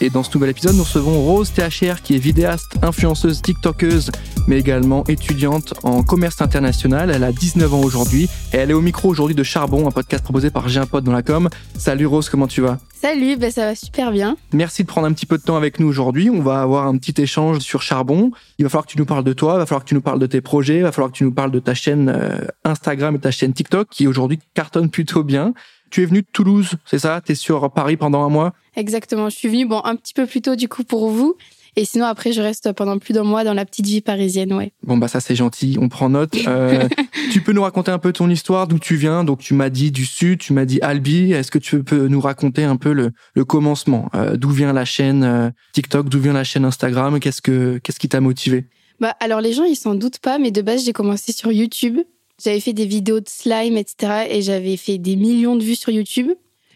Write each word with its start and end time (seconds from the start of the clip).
Et 0.00 0.10
dans 0.10 0.22
ce 0.22 0.30
nouvel 0.34 0.50
épisode, 0.50 0.76
nous 0.76 0.84
recevons 0.84 1.20
Rose 1.24 1.52
THR, 1.52 2.02
qui 2.02 2.14
est 2.14 2.18
vidéaste, 2.18 2.76
influenceuse, 2.82 3.42
TikTokeuse, 3.42 4.12
mais 4.46 4.56
également 4.56 5.02
étudiante 5.08 5.74
en 5.82 6.04
commerce 6.04 6.40
international. 6.40 7.10
Elle 7.10 7.24
a 7.24 7.32
19 7.32 7.74
ans 7.74 7.80
aujourd'hui 7.80 8.28
et 8.52 8.58
elle 8.58 8.70
est 8.70 8.74
au 8.74 8.80
micro 8.80 9.08
aujourd'hui 9.08 9.34
de 9.34 9.42
Charbon, 9.42 9.88
un 9.88 9.90
podcast 9.90 10.22
proposé 10.22 10.50
par 10.50 10.68
J'ai 10.68 10.78
un 10.78 10.86
pote 10.86 11.02
dans 11.02 11.10
la 11.10 11.22
com. 11.22 11.48
Salut 11.76 12.06
Rose, 12.06 12.28
comment 12.28 12.46
tu 12.46 12.60
vas? 12.60 12.78
Salut, 12.94 13.36
ben 13.36 13.50
ça 13.50 13.66
va 13.66 13.74
super 13.74 14.12
bien. 14.12 14.36
Merci 14.52 14.82
de 14.82 14.88
prendre 14.88 15.06
un 15.08 15.12
petit 15.12 15.26
peu 15.26 15.36
de 15.36 15.42
temps 15.42 15.56
avec 15.56 15.80
nous 15.80 15.88
aujourd'hui. 15.88 16.30
On 16.30 16.42
va 16.42 16.62
avoir 16.62 16.86
un 16.86 16.96
petit 16.96 17.20
échange 17.20 17.58
sur 17.58 17.82
Charbon. 17.82 18.30
Il 18.58 18.64
va 18.64 18.68
falloir 18.68 18.86
que 18.86 18.92
tu 18.92 18.98
nous 18.98 19.06
parles 19.06 19.24
de 19.24 19.32
toi, 19.32 19.54
il 19.54 19.58
va 19.58 19.66
falloir 19.66 19.84
que 19.84 19.88
tu 19.88 19.94
nous 19.94 20.00
parles 20.00 20.20
de 20.20 20.26
tes 20.26 20.40
projets, 20.40 20.76
il 20.76 20.82
va 20.82 20.92
falloir 20.92 21.10
que 21.10 21.16
tu 21.16 21.24
nous 21.24 21.32
parles 21.32 21.50
de 21.50 21.60
ta 21.60 21.74
chaîne 21.74 22.08
euh, 22.08 22.38
Instagram 22.64 23.16
et 23.16 23.18
ta 23.18 23.32
chaîne 23.32 23.52
TikTok 23.52 23.88
qui 23.88 24.06
aujourd'hui 24.06 24.38
cartonne 24.54 24.90
plutôt 24.90 25.24
bien. 25.24 25.54
Tu 25.90 26.02
es 26.02 26.06
venu 26.06 26.22
de 26.22 26.26
Toulouse, 26.32 26.72
c'est 26.84 26.98
ça? 26.98 27.20
Tu 27.24 27.32
es 27.32 27.34
sur 27.34 27.70
Paris 27.72 27.96
pendant 27.96 28.24
un 28.24 28.28
mois? 28.28 28.54
Exactement, 28.76 29.28
je 29.28 29.36
suis 29.36 29.48
venue 29.48 29.66
bon, 29.66 29.80
un 29.84 29.96
petit 29.96 30.14
peu 30.14 30.26
plus 30.26 30.40
tôt 30.40 30.56
du 30.56 30.68
coup 30.68 30.84
pour 30.84 31.10
vous. 31.10 31.36
Et 31.76 31.84
sinon, 31.84 32.06
après, 32.06 32.32
je 32.32 32.40
reste 32.40 32.72
pendant 32.72 32.98
plus 32.98 33.12
d'un 33.14 33.22
mois 33.22 33.44
dans 33.44 33.54
la 33.54 33.64
petite 33.64 33.86
vie 33.86 34.00
parisienne, 34.00 34.52
ouais. 34.52 34.72
Bon, 34.82 34.96
bah 34.96 35.06
ça, 35.06 35.20
c'est 35.20 35.36
gentil, 35.36 35.76
on 35.80 35.88
prend 35.88 36.08
note. 36.08 36.34
Euh, 36.48 36.88
tu 37.32 37.40
peux 37.40 37.52
nous 37.52 37.62
raconter 37.62 37.92
un 37.92 38.00
peu 38.00 38.12
ton 38.12 38.28
histoire, 38.28 38.66
d'où 38.66 38.80
tu 38.80 38.96
viens? 38.96 39.22
Donc, 39.22 39.38
tu 39.38 39.54
m'as 39.54 39.70
dit 39.70 39.92
du 39.92 40.04
Sud, 40.04 40.40
tu 40.40 40.52
m'as 40.52 40.64
dit 40.64 40.80
Albi. 40.82 41.32
Est-ce 41.32 41.52
que 41.52 41.58
tu 41.58 41.84
peux 41.84 42.08
nous 42.08 42.20
raconter 42.20 42.64
un 42.64 42.76
peu 42.76 42.92
le, 42.92 43.12
le 43.34 43.44
commencement? 43.44 44.10
Euh, 44.16 44.36
D'où 44.36 44.50
vient 44.50 44.72
la 44.72 44.84
chaîne 44.84 45.22
euh, 45.22 45.50
TikTok? 45.72 46.08
D'où 46.08 46.18
vient 46.18 46.32
la 46.32 46.42
chaîne 46.42 46.64
Instagram? 46.64 47.20
Qu'est-ce 47.20 47.42
que 47.42 47.78
qu'est-ce 47.78 48.00
qui 48.00 48.08
t'a 48.08 48.20
motivé? 48.20 48.66
Bah, 48.98 49.14
alors, 49.20 49.40
les 49.40 49.52
gens, 49.52 49.62
ils 49.64 49.76
s'en 49.76 49.94
doutent 49.94 50.18
pas, 50.18 50.38
mais 50.38 50.50
de 50.50 50.62
base, 50.62 50.84
j'ai 50.84 50.92
commencé 50.92 51.32
sur 51.32 51.52
YouTube. 51.52 51.98
J'avais 52.42 52.60
fait 52.60 52.72
des 52.72 52.86
vidéos 52.86 53.20
de 53.20 53.28
slime, 53.28 53.76
etc. 53.76 54.26
Et 54.30 54.42
j'avais 54.42 54.76
fait 54.76 54.98
des 54.98 55.16
millions 55.16 55.56
de 55.56 55.64
vues 55.64 55.76
sur 55.76 55.90
YouTube. 55.90 56.30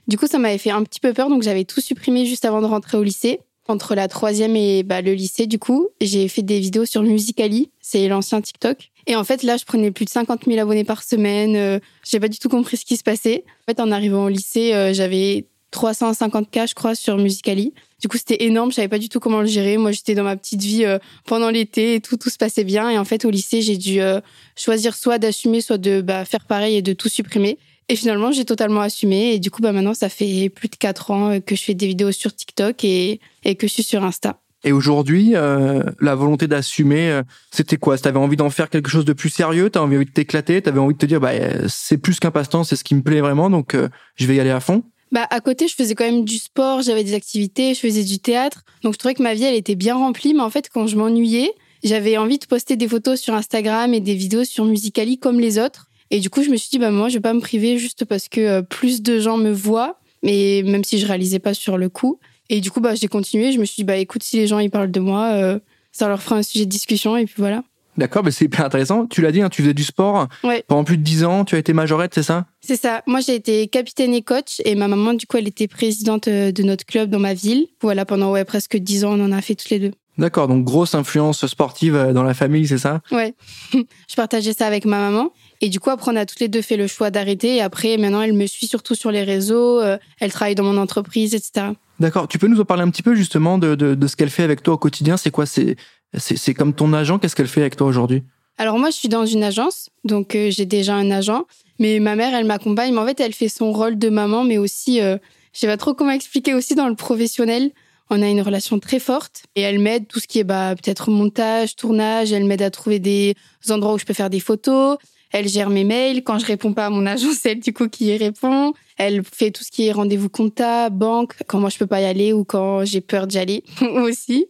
Du 0.09 0.19
coup, 0.19 0.27
ça 0.27 0.39
m'avait 0.39 0.59
fait 0.59 0.71
un 0.71 0.83
petit 0.83 1.01
peu 1.01 1.13
peur, 1.13 1.29
donc 1.29 1.43
j'avais 1.43 1.65
tout 1.65 1.81
supprimé 1.81 2.27
juste 2.27 2.45
avant 2.45 2.61
de 2.61 2.67
rentrer 2.67 2.99
au 2.99 3.03
lycée. 3.03 3.41
Entre 3.69 3.95
la 3.95 4.09
troisième 4.09 4.57
et 4.57 4.83
bah, 4.83 5.03
le 5.03 5.13
lycée, 5.15 5.47
du 5.47 5.61
coup, 5.61 5.89
j'ai 6.01 6.27
fait 6.27 6.43
des 6.43 6.59
vidéos 6.59 6.85
sur 6.85 7.03
Musicali, 7.03 7.71
c'est 7.81 8.09
l'ancien 8.09 8.41
TikTok. 8.41 8.91
Et 9.07 9.15
en 9.15 9.23
fait, 9.23 9.45
là, 9.45 9.57
je 9.57 9.65
prenais 9.65 9.93
plus 9.93 10.05
de 10.05 10.11
50 10.11 10.47
000 10.47 10.59
abonnés 10.61 10.85
par 10.85 11.05
semaine. 11.05 11.55
Euh, 11.55 11.79
j'ai 12.05 12.19
pas 12.19 12.29
du 12.29 12.39
tout 12.39 12.49
compris 12.49 12.77
ce 12.77 12.85
qui 12.85 12.97
se 12.97 13.05
passait. 13.05 13.45
En 13.63 13.73
fait, 13.73 13.81
en 13.81 13.93
arrivant 13.93 14.25
au 14.25 14.29
lycée, 14.29 14.75
euh, 14.75 14.93
j'avais 14.93 15.47
350K, 15.73 16.69
je 16.69 16.75
crois, 16.75 16.95
sur 16.95 17.17
Musicali. 17.17 17.73
Du 18.01 18.09
coup, 18.09 18.19
c'était 18.19 18.45
énorme. 18.45 18.71
Je 18.71 18.77
savais 18.77 18.89
pas 18.89 18.99
du 18.99 19.09
tout 19.09 19.21
comment 19.21 19.41
le 19.41 19.47
gérer. 19.47 19.77
Moi, 19.79 19.93
j'étais 19.93 20.15
dans 20.15 20.25
ma 20.25 20.37
petite 20.37 20.63
vie 20.63 20.85
euh, 20.85 20.99
pendant 21.27 21.51
l'été 21.51 21.95
et 21.95 22.01
tout, 22.01 22.17
tout 22.17 22.31
se 22.31 22.39
passait 22.39 22.65
bien. 22.65 22.91
Et 22.91 22.99
en 22.99 23.05
fait, 23.05 23.25
au 23.25 23.31
lycée, 23.31 23.63
j'ai 23.63 23.77
dû 23.77 24.01
euh, 24.01 24.21
choisir 24.57 24.95
soit 24.95 25.19
d'assumer, 25.19 25.61
soit 25.61 25.79
de 25.79 26.01
bah, 26.01 26.25
faire 26.25 26.45
pareil 26.45 26.77
et 26.77 26.83
de 26.83 26.93
tout 26.93 27.09
supprimer. 27.09 27.59
Et 27.89 27.97
finalement, 27.97 28.33
j'ai 28.33 28.45
totalement 28.45 28.81
assumé. 28.81 29.35
Et 29.35 29.39
du 29.39 29.51
coup, 29.51 29.63
bah, 29.63 29.73
maintenant, 29.73 29.95
ça 29.95 30.09
fait 30.09 30.49
plus 30.49 30.69
de 30.69 30.77
quatre 30.77 31.11
ans 31.11 31.31
euh, 31.31 31.41
que 31.41 31.55
je 31.55 31.63
fais 31.63 31.75
des 31.75 31.87
vidéos 31.87 32.13
sur 32.13 32.35
TikTok 32.35 32.85
et, 32.85 33.21
et 33.45 33.55
que 33.55 33.67
je 33.67 33.73
suis 33.73 33.83
sur 33.83 34.05
Insta. 34.05 34.39
Et 34.65 34.73
aujourd'hui, 34.73 35.33
euh, 35.35 35.83
la 36.01 36.15
volonté 36.15 36.47
d'assumer, 36.47 37.11
euh, 37.11 37.23
c'était 37.51 37.77
quoi? 37.77 37.99
T'avais 37.99 38.19
envie 38.19 38.37
d'en 38.37 38.49
faire 38.49 38.71
quelque 38.71 38.89
chose 38.89 39.05
de 39.05 39.13
plus 39.13 39.29
sérieux? 39.29 39.71
T'avais 39.71 39.97
envie 39.97 40.05
de 40.05 40.11
t'éclater? 40.11 40.63
T'avais 40.63 40.79
envie 40.79 40.95
de 40.95 40.99
te 40.99 41.07
dire, 41.07 41.21
bah, 41.21 41.33
c'est 41.69 41.99
plus 41.99 42.21
qu'un 42.21 42.31
passe-temps, 42.31 42.63
c'est 42.63 42.77
ce 42.77 42.85
qui 42.85 42.95
me 42.95 43.03
plaît 43.03 43.21
vraiment, 43.21 43.51
donc 43.51 43.77
je 44.15 44.27
vais 44.27 44.37
y 44.37 44.41
aller 44.41 44.51
à 44.51 44.61
fond? 44.61 44.85
Bah, 45.13 45.27
à 45.29 45.41
côté, 45.41 45.69
je 45.69 45.75
faisais 45.75 45.95
quand 45.95 46.07
même 46.07 46.25
du 46.25 46.39
sport, 46.39 46.81
j'avais 46.81 47.05
des 47.05 47.13
activités, 47.13 47.75
je 47.75 47.81
faisais 47.81 48.03
du 48.03 48.19
théâtre. 48.19 48.65
Donc, 48.83 48.95
je 48.95 48.99
trouvais 48.99 49.15
que 49.15 49.23
ma 49.23 49.35
vie, 49.35 49.45
elle 49.45 49.55
était 49.55 49.75
bien 49.75 49.95
remplie. 49.95 50.33
Mais 50.33 50.41
en 50.41 50.49
fait, 50.49 50.71
quand 50.71 50.87
je 50.87 50.97
m'ennuyais, 50.97 51.53
j'avais 51.85 52.17
envie 52.17 52.39
de 52.39 52.47
poster 52.47 52.77
des 52.77 52.89
photos 52.89 53.21
sur 53.21 53.35
Instagram 53.35 53.93
et 53.93 54.01
des 54.01 54.15
vidéos 54.15 54.45
sur 54.45 54.65
Musicali 54.65 55.19
comme 55.19 55.39
les 55.39 55.59
autres. 55.59 55.91
Et 56.11 56.21
du 56.21 56.31
coup, 56.31 56.43
je 56.43 56.49
me 56.49 56.57
suis 56.57 56.71
dit, 56.71 56.79
bah, 56.79 56.91
moi, 56.91 57.11
je 57.11 57.15
vais 57.15 57.21
pas 57.21 57.35
me 57.35 57.41
priver 57.41 57.77
juste 57.77 58.07
parce 58.07 58.29
que 58.29 58.41
euh, 58.41 58.63
plus 58.63 59.03
de 59.03 59.21
gens 59.21 59.37
me 59.37 59.53
voient. 59.53 59.99
Mais 60.23 60.63
même 60.65 60.83
si 60.83 60.99
je 60.99 61.07
réalisais 61.07 61.41
pas 61.41 61.53
sur 61.53 61.77
le 61.77 61.91
coup. 61.91 62.19
Et 62.49 62.61
du 62.61 62.71
coup, 62.71 62.81
bah, 62.81 62.95
j'ai 62.95 63.09
continué. 63.09 63.53
Je 63.53 63.59
me 63.59 63.67
suis 63.67 63.77
dit, 63.77 63.85
bah, 63.85 63.97
écoute, 63.97 64.23
si 64.23 64.39
les 64.39 64.47
gens, 64.47 64.61
ils 64.61 64.71
parlent 64.71 64.91
de 64.91 65.01
moi, 65.01 65.33
euh, 65.33 65.59
ça 65.91 66.09
leur 66.09 66.23
fera 66.23 66.37
un 66.37 66.43
sujet 66.43 66.65
de 66.65 66.71
discussion. 66.71 67.19
Et 67.19 67.27
puis 67.27 67.35
voilà. 67.37 67.65
D'accord, 67.97 68.25
mais 68.25 68.31
c'est 68.31 68.47
hyper 68.47 68.65
intéressant. 68.65 69.07
Tu 69.07 69.21
l'as 69.21 69.33
dit, 69.33 69.43
hein, 69.43 69.51
tu 69.51 69.63
faisais 69.63 69.75
du 69.75 69.85
sport 69.85 70.29
ouais. 70.45 70.65
pendant 70.67 70.85
plus 70.85 70.97
de 70.97 71.03
dix 71.03 71.25
ans. 71.25 71.45
Tu 71.45 71.57
as 71.57 71.59
été 71.59 71.73
majorette, 71.73 72.15
c'est 72.15 72.23
ça? 72.23 72.47
C'est 72.61 72.81
ça. 72.81 73.03
Moi, 73.07 73.21
j'ai 73.21 73.35
été 73.35 73.69
capitaine 73.69 74.15
et 74.15 74.23
coach, 74.23 74.61
et 74.65 74.75
ma 74.75 74.89
maman, 74.89 75.13
du 75.13 75.27
coup, 75.27 75.37
elle 75.37 75.49
était 75.49 75.69
présidente 75.69 76.29
euh, 76.29 76.53
de 76.53 76.63
notre 76.63 76.87
club 76.87 77.11
dans 77.11 77.19
ma 77.19 77.35
ville. 77.35 77.67
Voilà, 77.83 78.05
pendant 78.07 78.31
ouais 78.33 78.45
presque 78.45 78.77
dix 78.77 79.05
ans, 79.05 79.19
on 79.19 79.25
en 79.25 79.33
a 79.33 79.43
fait 79.43 79.55
toutes 79.55 79.71
les 79.71 79.79
deux. 79.79 79.93
D'accord, 80.19 80.47
donc 80.47 80.65
grosse 80.65 80.95
influence 80.95 81.47
sportive 81.47 81.97
euh, 81.97 82.13
dans 82.13 82.23
la 82.23 82.35
famille, 82.35 82.67
c'est 82.67 82.79
ça? 82.79 83.01
Ouais. 83.11 83.35
je 83.73 84.15
partageais 84.17 84.53
ça 84.53 84.67
avec 84.67 84.85
ma 84.85 84.99
maman. 84.99 85.33
Et 85.61 85.69
du 85.69 85.79
coup, 85.79 85.91
après, 85.91 86.13
on 86.13 86.17
a 86.17 86.27
toutes 86.27 86.41
les 86.41 86.49
deux 86.49 86.63
fait 86.63 86.77
le 86.77 86.87
choix 86.87 87.11
d'arrêter. 87.11 87.57
Et 87.57 87.63
après, 87.63 87.97
maintenant, 87.97 88.23
elle 88.23 88.35
me 88.35 88.47
suit 88.47 88.67
surtout 88.67 88.95
sur 88.95 89.11
les 89.11 89.23
réseaux. 89.23 89.81
Euh, 89.81 89.97
elle 90.21 90.33
travaille 90.33 90.55
dans 90.55 90.65
mon 90.65 90.77
entreprise, 90.77 91.35
etc. 91.35 91.69
D'accord. 92.01 92.27
Tu 92.27 92.39
peux 92.39 92.49
nous 92.49 92.61
en 92.61 92.65
parler 92.65 92.83
un 92.83 92.91
petit 92.91 93.03
peu 93.03 93.15
justement 93.15 93.59
de, 93.59 93.75
de, 93.75 93.95
de 93.95 94.07
ce 94.07 94.17
qu'elle 94.17 94.31
fait 94.31 94.43
avec 94.43 94.63
toi 94.63 94.75
au 94.75 94.79
quotidien? 94.79 95.17
C'est 95.17 95.31
quoi? 95.31 95.47
C'est 95.47 95.77
c'est 96.19 96.55
comme 96.55 96.75
ton 96.75 96.93
agent. 96.93 97.19
Qu'est-ce 97.19 97.37
qu'elle 97.37 97.49
fait 97.49 97.61
avec 97.61 97.77
toi 97.77 97.87
aujourd'hui? 97.87 98.23
Alors 98.59 98.79
moi, 98.79 98.91
je 98.91 98.97
suis 98.97 99.09
dans 99.09 99.27
une 99.27 99.43
agence, 99.43 99.89
donc 100.05 100.35
euh, 100.35 100.51
j'ai 100.51 100.67
déjà 100.67 100.95
un 100.95 101.11
agent. 101.11 101.47
Mais 101.79 102.01
ma 102.01 102.17
mère, 102.17 102.35
elle 102.35 102.45
m'accompagne. 102.45 102.93
Mais 102.93 103.01
en 103.01 103.07
fait, 103.07 103.19
elle 103.21 103.33
fait 103.33 103.49
son 103.49 103.73
rôle 103.73 103.99
de 103.99 104.09
maman, 104.09 104.45
mais 104.45 104.59
aussi, 104.59 105.01
euh, 105.01 105.17
je 105.53 105.61
sais 105.61 105.67
pas 105.67 105.77
trop 105.77 105.95
comment 105.95 106.13
expliquer 106.13 106.55
aussi 106.55 106.75
dans 106.75 106.89
le 106.89 106.95
professionnel. 106.95 107.71
On 108.11 108.21
a 108.23 108.29
une 108.29 108.43
relation 108.43 108.79
très 108.79 108.99
forte 108.99 109.45
et 109.57 109.63
elle 109.63 109.79
m'aide 109.79 110.07
tout 110.07 110.21
ce 110.21 110.27
qui 110.27 110.39
est 110.39 110.45
bah 110.45 110.75
peut-être 110.75 111.11
montage, 111.11 111.77
tournage. 111.77 112.31
Elle 112.31 112.45
m'aide 112.45 112.61
à 112.61 112.71
trouver 112.71 112.99
des 112.99 113.35
endroits 113.71 113.95
où 113.95 113.99
je 113.99 114.05
peux 114.05 114.13
faire 114.13 114.29
des 114.29 114.41
photos. 114.41 114.99
Elle 115.33 115.49
gère 115.49 115.71
mes 115.71 115.85
mails. 115.85 116.23
Quand 116.23 116.39
je 116.39 116.47
réponds 116.47 116.73
pas 116.73 116.87
à 116.87 116.91
mon 116.91 117.05
agent, 117.07 117.29
c'est 117.39 117.53
elle 117.53 117.61
du 117.61 117.73
coup 117.73 117.89
qui 117.89 118.07
y 118.07 118.17
répond. 118.17 118.73
Elle 118.99 119.23
fait 119.25 119.51
tout 119.51 119.65
ce 119.65 119.71
qui 119.71 119.87
est 119.87 119.93
rendez-vous 119.93 120.29
comptable, 120.29 120.97
banque, 120.97 121.35
quand 121.47 121.59
moi 121.59 121.71
je 121.71 121.79
peux 121.79 121.87
pas 121.87 122.01
y 122.01 122.05
aller 122.05 122.33
ou 122.33 122.45
quand 122.45 122.85
j'ai 122.85 123.01
peur 123.01 123.27
d'y 123.27 123.39
aller 123.39 123.65
aussi. 124.05 124.47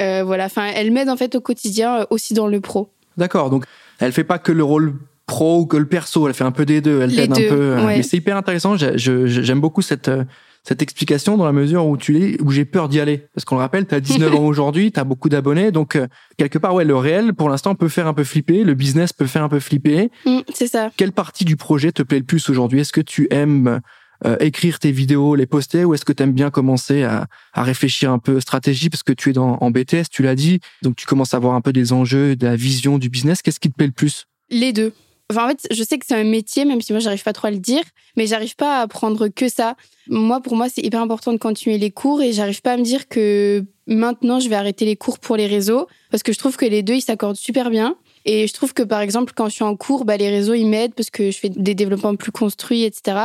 Euh, 0.00 0.24
voilà, 0.24 0.46
enfin, 0.46 0.70
elle 0.74 0.90
m'aide 0.90 1.08
en 1.08 1.16
fait 1.16 1.34
au 1.36 1.40
quotidien, 1.40 2.00
euh, 2.00 2.04
aussi 2.10 2.34
dans 2.34 2.48
le 2.48 2.60
pro. 2.60 2.90
D'accord, 3.16 3.50
donc 3.50 3.64
elle 4.00 4.12
fait 4.12 4.24
pas 4.24 4.38
que 4.38 4.50
le 4.50 4.64
rôle 4.64 4.94
pro 5.26 5.60
ou 5.60 5.66
que 5.66 5.76
le 5.76 5.86
perso, 5.86 6.26
elle 6.26 6.34
fait 6.34 6.44
un 6.44 6.50
peu 6.50 6.66
des 6.66 6.80
deux, 6.80 7.00
elle 7.02 7.14
t'aide 7.14 7.30
un 7.32 7.36
peu. 7.36 7.48
euh, 7.52 7.86
ouais. 7.86 7.96
Mais 7.98 8.02
c'est 8.02 8.16
hyper 8.16 8.36
intéressant, 8.36 8.76
j'aime 8.76 9.60
beaucoup 9.60 9.82
cette 9.82 10.10
cette 10.66 10.82
explication 10.82 11.36
dans 11.36 11.44
la 11.44 11.52
mesure 11.52 11.86
où 11.86 11.96
tu 11.96 12.18
es 12.18 12.42
où 12.42 12.50
j'ai 12.50 12.64
peur 12.64 12.88
d'y 12.88 12.98
aller 12.98 13.26
parce 13.34 13.44
qu'on 13.44 13.54
le 13.56 13.60
rappelle, 13.60 13.86
tu 13.86 13.94
as 13.94 14.00
19 14.00 14.34
ans 14.34 14.38
aujourd'hui, 14.44 14.90
tu 14.90 14.98
as 14.98 15.04
beaucoup 15.04 15.28
d'abonnés 15.28 15.70
donc 15.70 15.96
euh, 15.96 16.06
quelque 16.36 16.58
part 16.58 16.74
ouais, 16.74 16.84
le 16.84 16.96
réel 16.96 17.34
pour 17.34 17.48
l'instant 17.48 17.74
peut 17.74 17.88
faire 17.88 18.06
un 18.06 18.14
peu 18.14 18.24
flipper, 18.24 18.64
le 18.64 18.74
business 18.74 19.12
peut 19.12 19.26
faire 19.26 19.44
un 19.44 19.48
peu 19.48 19.60
flipper. 19.60 20.10
Mm, 20.26 20.40
c'est 20.52 20.68
ça. 20.68 20.90
Quelle 20.96 21.12
partie 21.12 21.44
du 21.44 21.56
projet 21.56 21.92
te 21.92 22.02
plaît 22.02 22.18
le 22.18 22.24
plus 22.24 22.48
aujourd'hui? 22.48 22.80
Est-ce 22.80 22.92
que 22.92 23.00
tu 23.00 23.28
aimes 23.30 23.80
euh, 24.24 24.36
écrire 24.40 24.78
tes 24.78 24.90
vidéos, 24.90 25.34
les 25.34 25.46
poster, 25.46 25.84
ou 25.84 25.92
est-ce 25.92 26.04
que 26.04 26.12
tu 26.12 26.22
aimes 26.22 26.32
bien 26.32 26.50
commencer 26.50 27.02
à, 27.02 27.26
à, 27.52 27.62
réfléchir 27.62 28.10
un 28.10 28.18
peu 28.18 28.40
stratégie 28.40 28.88
parce 28.88 29.02
que 29.02 29.12
tu 29.12 29.30
es 29.30 29.32
dans, 29.34 29.58
en 29.60 29.70
BTS, 29.70 30.08
tu 30.10 30.22
l'as 30.22 30.34
dit, 30.34 30.60
donc 30.82 30.96
tu 30.96 31.04
commences 31.04 31.34
à 31.34 31.38
voir 31.38 31.54
un 31.54 31.60
peu 31.60 31.72
des 31.74 31.92
enjeux, 31.92 32.34
de 32.34 32.46
la 32.46 32.56
vision 32.56 32.98
du 32.98 33.10
business. 33.10 33.42
Qu'est-ce 33.42 33.60
qui 33.60 33.70
te 33.70 33.74
plaît 33.74 33.86
le 33.86 33.92
plus? 33.92 34.26
Les 34.50 34.72
deux. 34.72 34.94
Enfin, 35.30 35.46
en 35.46 35.48
fait, 35.48 35.66
je 35.70 35.82
sais 35.82 35.98
que 35.98 36.04
c'est 36.06 36.14
un 36.14 36.24
métier, 36.24 36.64
même 36.64 36.80
si 36.80 36.92
moi, 36.92 37.00
j'arrive 37.00 37.22
pas 37.22 37.32
trop 37.32 37.46
à 37.46 37.50
le 37.50 37.58
dire, 37.58 37.82
mais 38.16 38.26
j'arrive 38.26 38.56
pas 38.56 38.78
à 38.78 38.82
apprendre 38.82 39.28
que 39.28 39.48
ça. 39.48 39.74
Moi, 40.08 40.40
pour 40.40 40.54
moi, 40.54 40.68
c'est 40.68 40.82
hyper 40.82 41.00
important 41.00 41.32
de 41.32 41.38
continuer 41.38 41.78
les 41.78 41.90
cours 41.90 42.20
et 42.20 42.32
j'arrive 42.32 42.60
pas 42.60 42.72
à 42.72 42.76
me 42.76 42.82
dire 42.82 43.08
que 43.08 43.64
maintenant, 43.86 44.38
je 44.38 44.48
vais 44.48 44.56
arrêter 44.56 44.84
les 44.84 44.96
cours 44.96 45.18
pour 45.18 45.36
les 45.36 45.46
réseaux 45.46 45.88
parce 46.10 46.22
que 46.22 46.32
je 46.32 46.38
trouve 46.38 46.56
que 46.56 46.66
les 46.66 46.82
deux, 46.82 46.94
ils 46.94 47.00
s'accordent 47.00 47.36
super 47.36 47.70
bien. 47.70 47.96
Et 48.26 48.46
je 48.46 48.52
trouve 48.52 48.72
que, 48.72 48.82
par 48.82 49.00
exemple, 49.00 49.32
quand 49.34 49.48
je 49.48 49.54
suis 49.54 49.64
en 49.64 49.76
cours, 49.76 50.04
bah, 50.04 50.16
les 50.16 50.30
réseaux, 50.30 50.54
ils 50.54 50.66
m'aident 50.66 50.94
parce 50.94 51.10
que 51.10 51.30
je 51.30 51.38
fais 51.38 51.50
des 51.50 51.74
développements 51.74 52.16
plus 52.16 52.32
construits, 52.32 52.84
etc. 52.84 53.18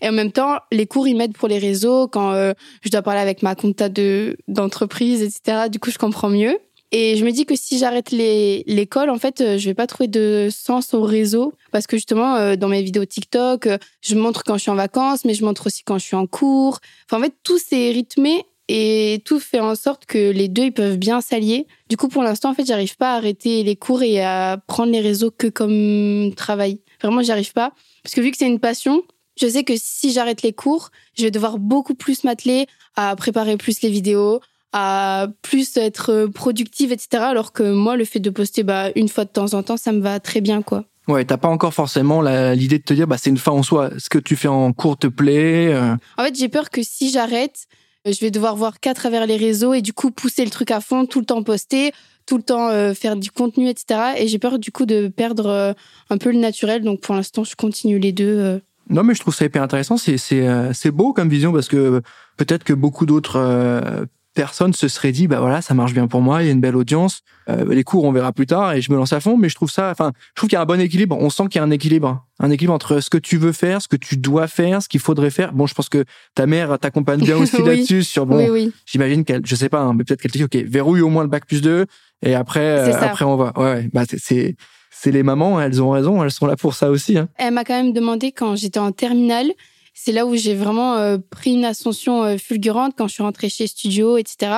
Et 0.00 0.08
en 0.08 0.12
même 0.12 0.32
temps, 0.32 0.58
les 0.70 0.86
cours, 0.86 1.08
ils 1.08 1.16
m'aident 1.16 1.36
pour 1.36 1.48
les 1.48 1.58
réseaux 1.58 2.08
quand 2.08 2.32
euh, 2.32 2.52
je 2.82 2.90
dois 2.90 3.02
parler 3.02 3.20
avec 3.20 3.42
ma 3.42 3.54
compta 3.54 3.88
de 3.88 4.36
d'entreprise, 4.48 5.22
etc. 5.22 5.68
Du 5.70 5.78
coup, 5.78 5.90
je 5.90 5.98
comprends 5.98 6.28
mieux. 6.28 6.58
Et 6.96 7.16
je 7.16 7.24
me 7.24 7.32
dis 7.32 7.44
que 7.44 7.56
si 7.56 7.76
j'arrête 7.76 8.12
l'école, 8.12 9.10
en 9.10 9.18
fait, 9.18 9.40
euh, 9.40 9.58
je 9.58 9.66
vais 9.66 9.74
pas 9.74 9.88
trouver 9.88 10.06
de 10.06 10.48
sens 10.52 10.94
au 10.94 11.02
réseau 11.02 11.52
parce 11.72 11.88
que 11.88 11.96
justement, 11.96 12.36
euh, 12.36 12.54
dans 12.54 12.68
mes 12.68 12.84
vidéos 12.84 13.04
TikTok, 13.04 13.66
euh, 13.66 13.78
je 14.00 14.14
montre 14.14 14.44
quand 14.44 14.54
je 14.54 14.60
suis 14.60 14.70
en 14.70 14.76
vacances, 14.76 15.24
mais 15.24 15.34
je 15.34 15.44
montre 15.44 15.66
aussi 15.66 15.82
quand 15.82 15.98
je 15.98 16.04
suis 16.04 16.14
en 16.14 16.28
cours. 16.28 16.78
Enfin, 17.10 17.20
en 17.20 17.24
fait, 17.24 17.34
tout 17.42 17.58
s'est 17.58 17.90
rythmé 17.90 18.44
et 18.68 19.20
tout 19.24 19.40
fait 19.40 19.58
en 19.58 19.74
sorte 19.74 20.06
que 20.06 20.30
les 20.30 20.46
deux 20.46 20.66
ils 20.66 20.72
peuvent 20.72 20.96
bien 20.96 21.20
s'allier. 21.20 21.66
Du 21.88 21.96
coup, 21.96 22.06
pour 22.06 22.22
l'instant, 22.22 22.50
en 22.50 22.54
fait, 22.54 22.64
j'arrive 22.64 22.96
pas 22.96 23.14
à 23.14 23.16
arrêter 23.16 23.64
les 23.64 23.74
cours 23.74 24.04
et 24.04 24.22
à 24.22 24.58
prendre 24.68 24.92
les 24.92 25.00
réseaux 25.00 25.32
que 25.32 25.48
comme 25.48 26.32
travail. 26.36 26.78
Vraiment, 27.02 27.22
j'y 27.22 27.32
arrive 27.32 27.52
pas 27.54 27.72
parce 28.04 28.14
que 28.14 28.20
vu 28.20 28.30
que 28.30 28.36
c'est 28.36 28.46
une 28.46 28.60
passion, 28.60 29.02
je 29.36 29.48
sais 29.48 29.64
que 29.64 29.74
si 29.76 30.12
j'arrête 30.12 30.42
les 30.42 30.52
cours, 30.52 30.90
je 31.18 31.24
vais 31.24 31.32
devoir 31.32 31.58
beaucoup 31.58 31.96
plus 31.96 32.22
m'atteler 32.22 32.68
à 32.94 33.16
préparer 33.16 33.56
plus 33.56 33.82
les 33.82 33.90
vidéos, 33.90 34.40
à 34.76 35.28
plus 35.42 35.76
être 35.76 36.26
productive, 36.34 36.90
etc. 36.90 37.22
Alors 37.22 37.52
que 37.52 37.62
moi, 37.62 37.96
le 37.96 38.04
fait 38.04 38.18
de 38.18 38.28
poster 38.28 38.64
bah, 38.64 38.88
une 38.96 39.08
fois 39.08 39.24
de 39.24 39.30
temps 39.30 39.54
en 39.54 39.62
temps, 39.62 39.76
ça 39.76 39.92
me 39.92 40.00
va 40.00 40.18
très 40.18 40.40
bien, 40.40 40.62
quoi. 40.62 40.84
Ouais, 41.06 41.24
t'as 41.24 41.36
pas 41.36 41.48
encore 41.48 41.72
forcément 41.72 42.22
l'idée 42.22 42.78
de 42.78 42.82
te 42.82 42.92
dire, 42.92 43.06
bah, 43.06 43.16
c'est 43.16 43.30
une 43.30 43.38
fin 43.38 43.52
en 43.52 43.62
soi. 43.62 43.90
Ce 43.98 44.08
que 44.08 44.18
tu 44.18 44.34
fais 44.34 44.48
en 44.48 44.72
cours 44.72 44.96
te 44.96 45.06
plaît. 45.06 45.72
Euh... 45.72 45.94
En 46.18 46.24
fait, 46.24 46.36
j'ai 46.36 46.48
peur 46.48 46.70
que 46.70 46.82
si 46.82 47.12
j'arrête, 47.12 47.66
je 48.04 48.18
vais 48.18 48.32
devoir 48.32 48.56
voir 48.56 48.80
qu'à 48.80 48.94
travers 48.94 49.26
les 49.26 49.36
réseaux 49.36 49.74
et 49.74 49.80
du 49.80 49.92
coup 49.92 50.10
pousser 50.10 50.44
le 50.44 50.50
truc 50.50 50.72
à 50.72 50.80
fond, 50.80 51.06
tout 51.06 51.20
le 51.20 51.26
temps 51.26 51.44
poster, 51.44 51.92
tout 52.26 52.36
le 52.36 52.42
temps 52.42 52.68
euh, 52.68 52.94
faire 52.94 53.14
du 53.14 53.30
contenu, 53.30 53.68
etc. 53.68 54.14
Et 54.16 54.26
j'ai 54.26 54.40
peur 54.40 54.58
du 54.58 54.72
coup 54.72 54.86
de 54.86 55.06
perdre 55.06 55.46
euh, 55.46 55.72
un 56.10 56.18
peu 56.18 56.32
le 56.32 56.38
naturel. 56.38 56.82
Donc 56.82 57.00
pour 57.00 57.14
l'instant, 57.14 57.44
je 57.44 57.54
continue 57.54 58.00
les 58.00 58.10
deux. 58.12 58.38
euh. 58.38 58.58
Non, 58.90 59.04
mais 59.04 59.14
je 59.14 59.20
trouve 59.20 59.34
ça 59.34 59.44
hyper 59.44 59.62
intéressant. 59.62 59.96
Euh, 60.08 60.70
c'est 60.74 60.90
beau 60.90 61.12
comme 61.12 61.28
vision 61.28 61.52
parce 61.52 61.68
que 61.68 62.02
peut-être 62.36 62.64
que 62.64 62.72
beaucoup 62.72 63.06
d'autres 63.06 64.06
personnes 64.34 64.72
se 64.72 64.88
seraient 64.88 65.12
dit 65.12 65.26
bah 65.28 65.40
voilà 65.40 65.62
ça 65.62 65.74
marche 65.74 65.92
bien 65.94 66.06
pour 66.08 66.20
moi, 66.20 66.42
il 66.42 66.46
y 66.46 66.48
a 66.48 66.52
une 66.52 66.60
belle 66.60 66.76
audience. 66.76 67.20
Euh, 67.48 67.72
les 67.74 67.84
cours 67.84 68.04
on 68.04 68.12
verra 68.12 68.32
plus 68.32 68.46
tard 68.46 68.72
et 68.72 68.80
je 68.80 68.90
me 68.92 68.96
lance 68.96 69.12
à 69.12 69.20
fond. 69.20 69.36
Mais 69.36 69.48
je 69.48 69.54
trouve 69.54 69.70
ça, 69.70 69.90
enfin 69.90 70.12
je 70.30 70.34
trouve 70.34 70.48
qu'il 70.48 70.56
y 70.56 70.58
a 70.58 70.62
un 70.62 70.66
bon 70.66 70.80
équilibre. 70.80 71.16
On 71.20 71.30
sent 71.30 71.44
qu'il 71.50 71.58
y 71.58 71.62
a 71.62 71.64
un 71.64 71.70
équilibre, 71.70 72.24
un 72.40 72.50
équilibre 72.50 72.74
entre 72.74 73.00
ce 73.00 73.10
que 73.10 73.18
tu 73.18 73.36
veux 73.36 73.52
faire, 73.52 73.80
ce 73.80 73.88
que 73.88 73.96
tu 73.96 74.16
dois 74.16 74.46
faire, 74.48 74.82
ce 74.82 74.88
qu'il 74.88 75.00
faudrait 75.00 75.30
faire. 75.30 75.52
Bon, 75.52 75.66
je 75.66 75.74
pense 75.74 75.88
que 75.88 76.04
ta 76.34 76.46
mère 76.46 76.78
t'accompagne 76.78 77.20
bien 77.20 77.36
aussi 77.36 77.56
Oui. 77.62 77.64
là-dessus 77.66 78.02
sur 78.02 78.26
bon. 78.26 78.36
Oui, 78.38 78.50
oui. 78.50 78.72
J'imagine 78.86 79.24
qu'elle, 79.24 79.44
je 79.46 79.54
sais 79.54 79.68
pas, 79.68 79.80
hein, 79.80 79.94
mais 79.94 80.04
peut-être 80.04 80.20
qu'elle 80.20 80.32
te 80.32 80.38
dit 80.38 80.44
ok 80.44 80.56
verrouille 80.68 81.00
au 81.00 81.08
moins 81.08 81.22
le 81.22 81.28
bac 81.28 81.46
plus 81.46 81.62
2 81.62 81.86
et 82.22 82.34
après 82.34 82.60
euh, 82.60 82.94
après 83.00 83.24
on 83.24 83.36
va. 83.36 83.52
Ouais, 83.56 83.64
ouais 83.64 83.90
bah 83.92 84.02
c'est- 84.08 84.18
c'est 84.20 84.56
c'est 84.96 85.10
les 85.10 85.22
mamans, 85.22 85.60
elles 85.60 85.82
ont 85.82 85.90
raison, 85.90 86.22
elles 86.24 86.30
sont 86.30 86.46
là 86.46 86.56
pour 86.56 86.74
ça 86.74 86.88
aussi. 86.90 87.18
Hein. 87.18 87.28
Elle 87.36 87.52
m'a 87.52 87.64
quand 87.64 87.74
même 87.74 87.92
demandé 87.92 88.32
quand 88.32 88.56
j'étais 88.56 88.78
en 88.78 88.90
terminale. 88.92 89.50
C'est 89.94 90.12
là 90.12 90.26
où 90.26 90.34
j'ai 90.34 90.54
vraiment 90.54 90.96
euh, 90.96 91.18
pris 91.30 91.52
une 91.54 91.64
ascension 91.64 92.24
euh, 92.24 92.36
fulgurante 92.36 92.94
quand 92.96 93.06
je 93.08 93.14
suis 93.14 93.22
rentrée 93.22 93.48
chez 93.48 93.66
Studio, 93.66 94.16
etc. 94.18 94.52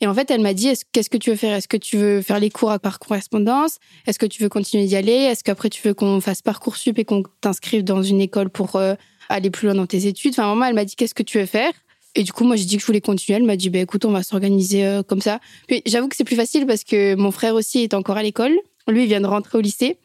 Et 0.00 0.06
en 0.06 0.14
fait, 0.14 0.30
elle 0.30 0.40
m'a 0.42 0.52
dit 0.54 0.68
Est-ce- 0.68 0.84
qu'est-ce 0.92 1.08
que 1.10 1.16
tu 1.16 1.30
veux 1.30 1.36
faire? 1.36 1.54
Est-ce 1.56 1.68
que 1.68 1.76
tu 1.76 1.96
veux 1.96 2.22
faire 2.22 2.38
les 2.38 2.50
cours 2.50 2.78
par 2.80 2.98
correspondance? 2.98 3.78
Est-ce 4.06 4.18
que 4.18 4.26
tu 4.26 4.42
veux 4.42 4.48
continuer 4.48 4.84
d'y 4.86 4.96
aller? 4.96 5.12
Est-ce 5.12 5.42
qu'après 5.44 5.70
tu 5.70 5.80
veux 5.86 5.94
qu'on 5.94 6.20
fasse 6.20 6.42
parcoursup 6.42 6.98
et 6.98 7.04
qu'on 7.04 7.22
t'inscrive 7.40 7.84
dans 7.84 8.02
une 8.02 8.20
école 8.20 8.50
pour 8.50 8.76
euh, 8.76 8.94
aller 9.28 9.50
plus 9.50 9.66
loin 9.66 9.74
dans 9.74 9.86
tes 9.86 10.06
études? 10.06 10.32
Enfin, 10.34 10.46
vraiment, 10.46 10.66
elle 10.66 10.74
m'a 10.74 10.84
dit 10.84 10.94
Qu'est-ce 10.96 11.14
que 11.14 11.22
tu 11.22 11.38
veux 11.38 11.46
faire? 11.46 11.72
Et 12.14 12.24
du 12.24 12.32
coup, 12.32 12.44
moi, 12.44 12.56
j'ai 12.56 12.66
dit 12.66 12.76
que 12.76 12.82
je 12.82 12.86
voulais 12.86 13.00
continuer. 13.00 13.38
Elle 13.38 13.46
m'a 13.46 13.56
dit, 13.56 13.70
bah, 13.70 13.78
écoute, 13.78 14.04
on 14.04 14.10
va 14.10 14.22
s'organiser 14.22 15.00
comme 15.08 15.22
ça. 15.22 15.40
Puis, 15.66 15.80
j'avoue 15.86 16.08
que 16.08 16.16
c'est 16.16 16.24
plus 16.24 16.36
facile 16.36 16.66
parce 16.66 16.84
que 16.84 17.14
mon 17.14 17.30
frère 17.30 17.54
aussi 17.54 17.78
est 17.84 17.94
encore 17.94 18.18
à 18.18 18.22
l'école. 18.22 18.52
Lui, 18.86 19.04
il 19.04 19.06
vient 19.06 19.22
de 19.22 19.26
rentrer 19.26 19.56
au 19.56 19.62
lycée. 19.62 19.96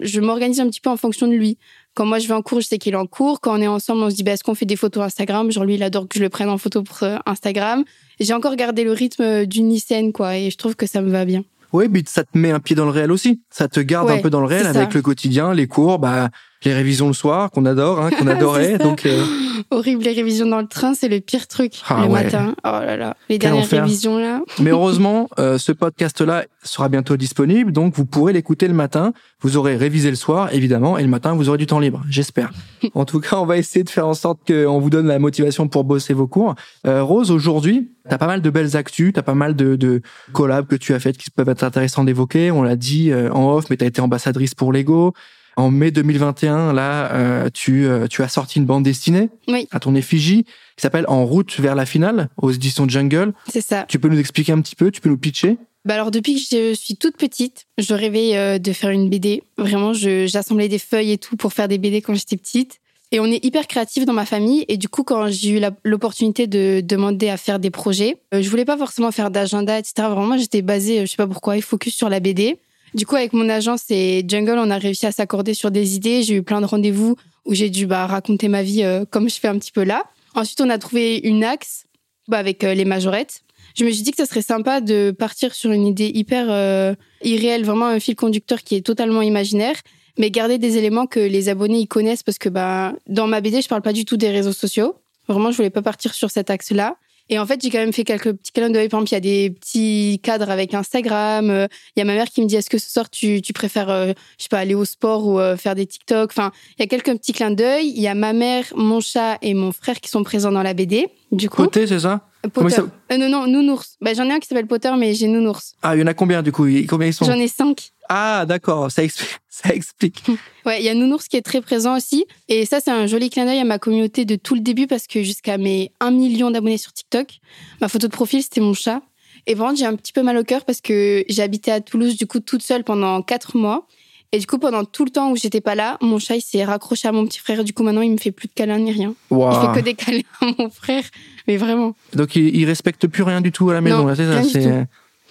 Je 0.00 0.20
m'organise 0.20 0.60
un 0.60 0.68
petit 0.68 0.80
peu 0.80 0.90
en 0.90 0.96
fonction 0.96 1.26
de 1.26 1.32
lui. 1.32 1.58
Quand 1.96 2.04
moi 2.04 2.18
je 2.18 2.28
vais 2.28 2.34
en 2.34 2.42
cours, 2.42 2.60
je 2.60 2.66
sais 2.66 2.76
qu'il 2.76 2.92
est 2.92 2.98
en 2.98 3.06
cours. 3.06 3.40
Quand 3.40 3.58
on 3.58 3.62
est 3.62 3.66
ensemble, 3.66 4.02
on 4.02 4.10
se 4.10 4.16
dit 4.16 4.22
bah, 4.22 4.32
est-ce 4.32 4.44
qu'on 4.44 4.54
fait 4.54 4.66
des 4.66 4.76
photos 4.76 5.02
Instagram? 5.02 5.50
Genre 5.50 5.64
lui, 5.64 5.76
il 5.76 5.82
adore 5.82 6.06
que 6.06 6.18
je 6.18 6.22
le 6.22 6.28
prenne 6.28 6.50
en 6.50 6.58
photo 6.58 6.82
pour 6.82 7.02
euh, 7.02 7.16
Instagram. 7.24 7.84
J'ai 8.20 8.34
encore 8.34 8.54
gardé 8.54 8.84
le 8.84 8.92
rythme 8.92 9.22
euh, 9.22 9.46
d'une 9.46 9.70
lycéenne, 9.70 10.12
quoi, 10.12 10.36
et 10.36 10.50
je 10.50 10.58
trouve 10.58 10.76
que 10.76 10.86
ça 10.86 11.00
me 11.00 11.10
va 11.10 11.24
bien. 11.24 11.42
Oui, 11.72 11.86
mais 11.90 12.02
ça 12.06 12.22
te 12.22 12.36
met 12.36 12.50
un 12.50 12.60
pied 12.60 12.76
dans 12.76 12.84
le 12.84 12.90
réel 12.90 13.10
aussi. 13.10 13.40
Ça 13.50 13.66
te 13.66 13.80
garde 13.80 14.10
un 14.10 14.18
peu 14.18 14.28
dans 14.28 14.40
le 14.40 14.46
réel 14.46 14.66
avec 14.66 14.92
le 14.92 15.00
quotidien, 15.00 15.54
les 15.54 15.66
cours, 15.66 15.98
bah, 15.98 16.28
les 16.64 16.72
révisions 16.74 17.06
le 17.08 17.12
soir 17.12 17.50
qu'on 17.50 17.64
adore, 17.66 18.00
hein, 18.00 18.10
qu'on 18.10 18.26
adorait. 18.26 18.78
Donc, 18.78 19.06
euh, 19.06 19.24
Horrible, 19.70 20.04
les 20.04 20.12
révisions 20.12 20.46
dans 20.46 20.60
le 20.60 20.66
train, 20.66 20.94
c'est 20.94 21.08
le 21.08 21.20
pire 21.20 21.46
truc 21.48 21.72
Ah 21.88 22.02
le 22.02 22.12
ouais. 22.12 22.24
matin. 22.24 22.54
Oh 22.64 22.68
là 22.68 22.96
là, 22.96 23.16
les 23.28 23.38
Quel 23.38 23.50
dernières 23.50 23.64
enfer. 23.64 23.82
révisions 23.82 24.18
là. 24.18 24.40
mais 24.60 24.70
heureusement, 24.70 25.28
euh, 25.38 25.58
ce 25.58 25.72
podcast-là 25.72 26.44
sera 26.62 26.88
bientôt 26.88 27.16
disponible, 27.16 27.72
donc 27.72 27.94
vous 27.94 28.04
pourrez 28.06 28.32
l'écouter 28.32 28.68
le 28.68 28.74
matin. 28.74 29.12
Vous 29.40 29.56
aurez 29.56 29.76
révisé 29.76 30.10
le 30.10 30.16
soir, 30.16 30.52
évidemment, 30.52 30.98
et 30.98 31.02
le 31.02 31.08
matin, 31.08 31.34
vous 31.34 31.48
aurez 31.48 31.58
du 31.58 31.66
temps 31.66 31.80
libre, 31.80 32.02
j'espère. 32.08 32.50
en 32.94 33.04
tout 33.04 33.20
cas, 33.20 33.36
on 33.36 33.46
va 33.46 33.56
essayer 33.56 33.82
de 33.84 33.90
faire 33.90 34.06
en 34.06 34.14
sorte 34.14 34.40
qu'on 34.46 34.78
vous 34.78 34.90
donne 34.90 35.06
la 35.06 35.18
motivation 35.18 35.68
pour 35.68 35.84
bosser 35.84 36.14
vos 36.14 36.26
cours. 36.26 36.54
Euh, 36.86 37.02
Rose, 37.02 37.30
aujourd'hui, 37.30 37.90
t'as 38.08 38.18
pas 38.18 38.26
mal 38.26 38.42
de 38.42 38.50
belles 38.50 38.76
actus, 38.76 39.12
t'as 39.14 39.22
pas 39.22 39.34
mal 39.34 39.56
de, 39.56 39.76
de 39.76 40.00
collabs 40.32 40.66
que 40.66 40.76
tu 40.76 40.94
as 40.94 41.00
faites 41.00 41.16
qui 41.16 41.30
peuvent 41.30 41.48
être 41.48 41.64
intéressants 41.64 42.04
d'évoquer. 42.04 42.50
On 42.50 42.62
l'a 42.62 42.76
dit 42.76 43.12
en 43.14 43.50
off, 43.52 43.66
mais 43.70 43.76
t'as 43.76 43.86
été 43.86 44.00
ambassadrice 44.00 44.54
pour 44.54 44.72
Lego. 44.72 45.12
En 45.56 45.70
mai 45.70 45.90
2021, 45.90 46.72
là, 46.74 47.10
euh, 47.14 47.48
tu, 47.52 47.86
euh, 47.86 48.06
tu 48.08 48.22
as 48.22 48.28
sorti 48.28 48.58
une 48.58 48.66
bande 48.66 48.82
dessinée 48.82 49.30
Oui. 49.48 49.66
à 49.70 49.80
ton 49.80 49.94
effigie 49.94 50.44
qui 50.44 50.82
s'appelle 50.82 51.06
En 51.08 51.24
route 51.24 51.58
vers 51.58 51.74
la 51.74 51.86
finale 51.86 52.28
aux 52.36 52.50
éditions 52.50 52.86
Jungle. 52.88 53.32
C'est 53.50 53.62
ça. 53.62 53.86
Tu 53.88 53.98
peux 53.98 54.08
nous 54.08 54.18
expliquer 54.18 54.52
un 54.52 54.60
petit 54.60 54.76
peu, 54.76 54.90
tu 54.90 55.00
peux 55.00 55.08
nous 55.08 55.16
pitcher? 55.18 55.56
Bah 55.86 55.94
alors 55.94 56.10
depuis 56.10 56.34
que 56.34 56.40
je 56.40 56.74
suis 56.74 56.96
toute 56.96 57.16
petite, 57.16 57.66
je 57.78 57.94
rêvais 57.94 58.36
euh, 58.36 58.58
de 58.58 58.72
faire 58.72 58.90
une 58.90 59.08
BD. 59.08 59.44
Vraiment, 59.56 59.92
j'assemblais 59.94 60.68
des 60.68 60.78
feuilles 60.80 61.12
et 61.12 61.18
tout 61.18 61.36
pour 61.36 61.52
faire 61.52 61.68
des 61.68 61.78
BD 61.78 62.02
quand 62.02 62.12
j'étais 62.14 62.36
petite. 62.36 62.80
Et 63.12 63.20
on 63.20 63.26
est 63.26 63.42
hyper 63.44 63.68
créatif 63.68 64.04
dans 64.04 64.12
ma 64.12 64.26
famille. 64.26 64.64
Et 64.66 64.76
du 64.78 64.88
coup, 64.88 65.04
quand 65.04 65.28
j'ai 65.28 65.50
eu 65.50 65.60
l'opportunité 65.84 66.48
de 66.48 66.80
demander 66.82 67.28
à 67.28 67.36
faire 67.36 67.60
des 67.60 67.70
projets, 67.70 68.16
euh, 68.34 68.42
je 68.42 68.50
voulais 68.50 68.64
pas 68.64 68.76
forcément 68.76 69.12
faire 69.12 69.30
d'agenda, 69.30 69.78
etc. 69.78 69.94
Vraiment, 70.10 70.36
j'étais 70.36 70.60
basée, 70.60 70.98
euh, 70.98 71.06
je 71.06 71.12
sais 71.12 71.16
pas 71.16 71.28
pourquoi, 71.28 71.58
focus 71.62 71.94
sur 71.94 72.08
la 72.08 72.18
BD. 72.18 72.58
Du 72.96 73.04
coup, 73.04 73.14
avec 73.14 73.34
mon 73.34 73.50
agence 73.50 73.82
et 73.90 74.24
Jungle, 74.26 74.56
on 74.56 74.70
a 74.70 74.78
réussi 74.78 75.04
à 75.04 75.12
s'accorder 75.12 75.52
sur 75.52 75.70
des 75.70 75.96
idées. 75.96 76.22
J'ai 76.22 76.36
eu 76.36 76.42
plein 76.42 76.62
de 76.62 76.66
rendez-vous 76.66 77.14
où 77.44 77.52
j'ai 77.52 77.68
dû 77.68 77.86
bah, 77.86 78.06
raconter 78.06 78.48
ma 78.48 78.62
vie 78.62 78.82
euh, 78.84 79.04
comme 79.04 79.28
je 79.28 79.38
fais 79.38 79.48
un 79.48 79.58
petit 79.58 79.70
peu 79.70 79.84
là. 79.84 80.04
Ensuite, 80.34 80.62
on 80.62 80.70
a 80.70 80.78
trouvé 80.78 81.18
une 81.18 81.44
axe 81.44 81.84
bah, 82.26 82.38
avec 82.38 82.64
euh, 82.64 82.72
les 82.72 82.86
majorettes. 82.86 83.42
Je 83.76 83.84
me 83.84 83.90
suis 83.90 84.02
dit 84.02 84.12
que 84.12 84.16
ça 84.16 84.24
serait 84.24 84.40
sympa 84.40 84.80
de 84.80 85.10
partir 85.10 85.54
sur 85.54 85.72
une 85.72 85.86
idée 85.86 86.10
hyper 86.14 86.46
euh, 86.48 86.94
irréelle, 87.22 87.66
vraiment 87.66 87.84
un 87.84 88.00
fil 88.00 88.16
conducteur 88.16 88.62
qui 88.62 88.76
est 88.76 88.80
totalement 88.86 89.20
imaginaire, 89.20 89.76
mais 90.16 90.30
garder 90.30 90.56
des 90.56 90.78
éléments 90.78 91.06
que 91.06 91.20
les 91.20 91.50
abonnés 91.50 91.80
y 91.80 91.86
connaissent 91.86 92.22
parce 92.22 92.38
que 92.38 92.48
bah, 92.48 92.94
dans 93.08 93.26
ma 93.26 93.42
BD, 93.42 93.60
je 93.60 93.68
parle 93.68 93.82
pas 93.82 93.92
du 93.92 94.06
tout 94.06 94.16
des 94.16 94.30
réseaux 94.30 94.54
sociaux. 94.54 94.94
Vraiment, 95.28 95.50
je 95.50 95.58
voulais 95.58 95.68
pas 95.68 95.82
partir 95.82 96.14
sur 96.14 96.30
cet 96.30 96.48
axe-là. 96.48 96.96
Et 97.28 97.38
en 97.38 97.46
fait, 97.46 97.60
j'ai 97.60 97.70
quand 97.70 97.78
même 97.78 97.92
fait 97.92 98.04
quelques 98.04 98.32
petits 98.32 98.52
clins 98.52 98.70
d'œil. 98.70 98.88
Par 98.88 99.00
exemple, 99.00 99.10
il 99.10 99.14
y 99.14 99.16
a 99.16 99.20
des 99.48 99.50
petits 99.50 100.20
cadres 100.22 100.48
avec 100.50 100.72
Instagram. 100.74 101.50
Euh, 101.50 101.66
Il 101.96 102.00
y 102.00 102.02
a 102.02 102.04
ma 102.04 102.14
mère 102.14 102.26
qui 102.28 102.40
me 102.40 102.46
dit 102.46 102.54
est-ce 102.56 102.70
que 102.70 102.78
ce 102.78 102.88
soir 102.90 103.10
tu, 103.10 103.42
tu 103.42 103.52
préfères, 103.52 103.90
euh, 103.90 104.12
je 104.38 104.44
sais 104.44 104.48
pas, 104.48 104.58
aller 104.58 104.74
au 104.74 104.84
sport 104.84 105.26
ou 105.26 105.40
euh, 105.40 105.56
faire 105.56 105.74
des 105.74 105.86
TikTok? 105.86 106.30
Enfin, 106.30 106.52
il 106.78 106.82
y 106.82 106.84
a 106.84 106.86
quelques 106.86 107.12
petits 107.18 107.32
clins 107.32 107.50
d'œil. 107.50 107.88
Il 107.94 108.00
y 108.00 108.08
a 108.08 108.14
ma 108.14 108.32
mère, 108.32 108.64
mon 108.76 109.00
chat 109.00 109.38
et 109.42 109.54
mon 109.54 109.72
frère 109.72 110.00
qui 110.00 110.08
sont 110.08 110.22
présents 110.22 110.52
dans 110.52 110.62
la 110.62 110.74
BD. 110.74 111.08
Du 111.32 111.50
coup, 111.50 111.62
Côté, 111.64 111.86
c'est 111.86 112.00
ça? 112.00 112.20
Potter. 112.52 112.76
ça- 112.76 112.86
Euh, 113.10 113.16
non, 113.16 113.28
non, 113.28 113.46
Nounours. 113.48 113.96
Bah, 114.00 114.14
j'en 114.14 114.24
ai 114.28 114.32
un 114.32 114.38
qui 114.38 114.46
s'appelle 114.46 114.68
Potter, 114.68 114.92
mais 114.96 115.14
j'ai 115.14 115.26
Nounours. 115.26 115.74
Ah, 115.82 115.96
il 115.96 116.00
y 116.00 116.02
en 116.04 116.06
a 116.06 116.14
combien 116.14 116.42
du 116.42 116.52
coup? 116.52 116.66
Combien 116.88 117.08
ils 117.08 117.12
sont? 117.12 117.24
J'en 117.24 117.34
ai 117.34 117.48
cinq. 117.48 117.90
Ah, 118.08 118.44
d'accord, 118.46 118.90
ça 118.90 119.02
explique. 119.04 119.30
Ça 119.48 119.70
explique. 119.74 120.22
Ouais, 120.66 120.80
il 120.80 120.84
y 120.84 120.88
a 120.88 120.94
Nounours 120.94 121.28
qui 121.28 121.36
est 121.36 121.42
très 121.42 121.60
présent 121.60 121.96
aussi. 121.96 122.26
Et 122.48 122.66
ça, 122.66 122.80
c'est 122.80 122.90
un 122.90 123.06
joli 123.06 123.30
clin 123.30 123.44
d'œil 123.46 123.60
à 123.60 123.64
ma 123.64 123.78
communauté 123.78 124.24
de 124.24 124.34
tout 124.34 124.54
le 124.56 124.60
début 124.60 124.88
parce 124.88 125.06
que 125.06 125.22
jusqu'à 125.22 125.58
mes 125.58 125.92
1 126.00 126.10
million 126.10 126.50
d'abonnés 126.50 126.76
sur 126.76 126.92
TikTok, 126.92 127.38
ma 127.80 127.88
photo 127.88 128.08
de 128.08 128.12
profil, 128.12 128.42
c'était 128.42 128.60
mon 128.60 128.74
chat. 128.74 129.00
Et 129.46 129.54
vraiment, 129.54 129.76
j'ai 129.76 129.86
un 129.86 129.94
petit 129.94 130.12
peu 130.12 130.22
mal 130.22 130.36
au 130.36 130.42
cœur 130.42 130.64
parce 130.64 130.80
que 130.80 131.24
j'ai 131.28 131.42
habité 131.42 131.70
à 131.70 131.80
Toulouse, 131.80 132.16
du 132.16 132.26
coup, 132.26 132.40
toute 132.40 132.62
seule 132.62 132.82
pendant 132.82 133.22
4 133.22 133.56
mois. 133.56 133.86
Et 134.32 134.38
du 134.40 134.46
coup, 134.46 134.58
pendant 134.58 134.84
tout 134.84 135.04
le 135.04 135.10
temps 135.10 135.30
où 135.30 135.36
j'étais 135.36 135.60
pas 135.60 135.76
là, 135.76 135.98
mon 136.00 136.18
chat, 136.18 136.34
il 136.36 136.42
s'est 136.42 136.64
raccroché 136.64 137.06
à 137.06 137.12
mon 137.12 137.24
petit 137.24 137.38
frère. 137.38 137.62
Du 137.62 137.72
coup, 137.72 137.84
maintenant, 137.84 138.02
il 138.02 138.10
me 138.10 138.18
fait 138.18 138.32
plus 138.32 138.48
de 138.48 138.52
câlins 138.52 138.80
ni 138.80 138.90
rien. 138.90 139.14
Il 139.30 139.36
Waouh. 139.36 139.72
fait 139.72 139.80
que 139.80 139.84
des 139.84 139.94
câlins 140.04 140.20
à 140.40 140.46
mon 140.58 140.68
frère. 140.68 141.04
Mais 141.46 141.56
vraiment. 141.56 141.94
Donc 142.12 142.34
il, 142.34 142.54
il 142.56 142.64
respecte 142.66 143.06
plus 143.06 143.22
rien 143.22 143.40
du 143.40 143.52
tout 143.52 143.70
à 143.70 143.74
la 143.74 143.80
maison, 143.80 143.98
Non, 143.98 144.06
là, 144.06 144.16
c'est 144.16 144.62
ça. 144.62 144.84